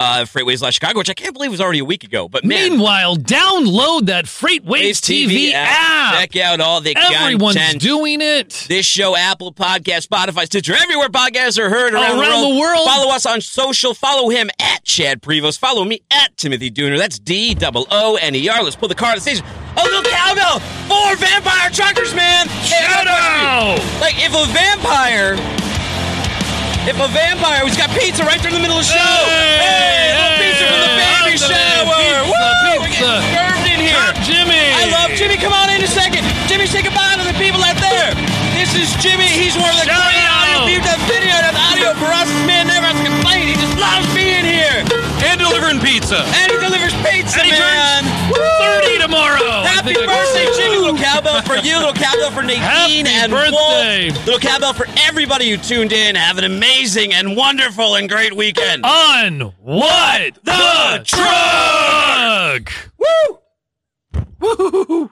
[0.01, 2.27] uh, FreightWaves Live Chicago, which I can't believe was already a week ago.
[2.27, 6.15] But man, Meanwhile, download that FreightWaves TV, app.
[6.19, 7.81] Check out all the Everyone's content.
[7.81, 8.65] doing it.
[8.67, 12.85] this show, Apple Podcast, Spotify, Stitcher, everywhere podcasts are heard around, Around the world.
[12.87, 13.93] Follow us on social.
[13.93, 15.59] Follow him at Chad Prevost.
[15.59, 16.97] Follow me at Timothy Dooner.
[16.97, 18.63] That's D double O N E R.
[18.63, 19.45] Let's pull the car to the station.
[19.77, 20.59] Oh, little cowbell!
[20.89, 22.47] Four vampire truckers, man!
[22.49, 24.01] Hey, got a question.
[24.01, 25.35] Like, if a vampire.
[26.89, 28.97] If a vampire, who's got pizza right there in the middle of the show.
[28.97, 31.85] Hey, a little pizza from the baby shower.
[31.85, 32.81] pizza, Woo!
[32.81, 33.05] We're pizza.
[33.05, 34.01] getting served in here.
[34.25, 34.65] Jimmy.
[34.81, 35.37] I love Jimmy.
[35.37, 36.25] Come on in a second.
[36.49, 38.17] Jimmy, say goodbye to the people out there.
[38.57, 39.29] This is Jimmy.
[39.29, 40.65] He's one of the Shout great out.
[40.65, 42.29] people that video that audio for us.
[42.29, 43.47] This man never has to complain.
[43.49, 44.85] He just loves being here.
[45.25, 46.21] And delivering pizza.
[46.41, 48.03] And he delivers pizza, And he man.
[48.33, 49.65] Thirty tomorrow.
[49.65, 50.77] Happy birthday, Jimmy.
[50.77, 51.77] Little cowbell for you.
[51.77, 54.11] Little cowbell for Nadine Happy and birthday.
[54.11, 54.25] Wolf.
[54.25, 56.15] Little cowbell for everybody who tuned in.
[56.15, 58.85] Have an amazing and wonderful and great weekend.
[58.85, 62.71] On what the truck?
[62.97, 63.39] Woo!
[64.39, 65.09] Woo!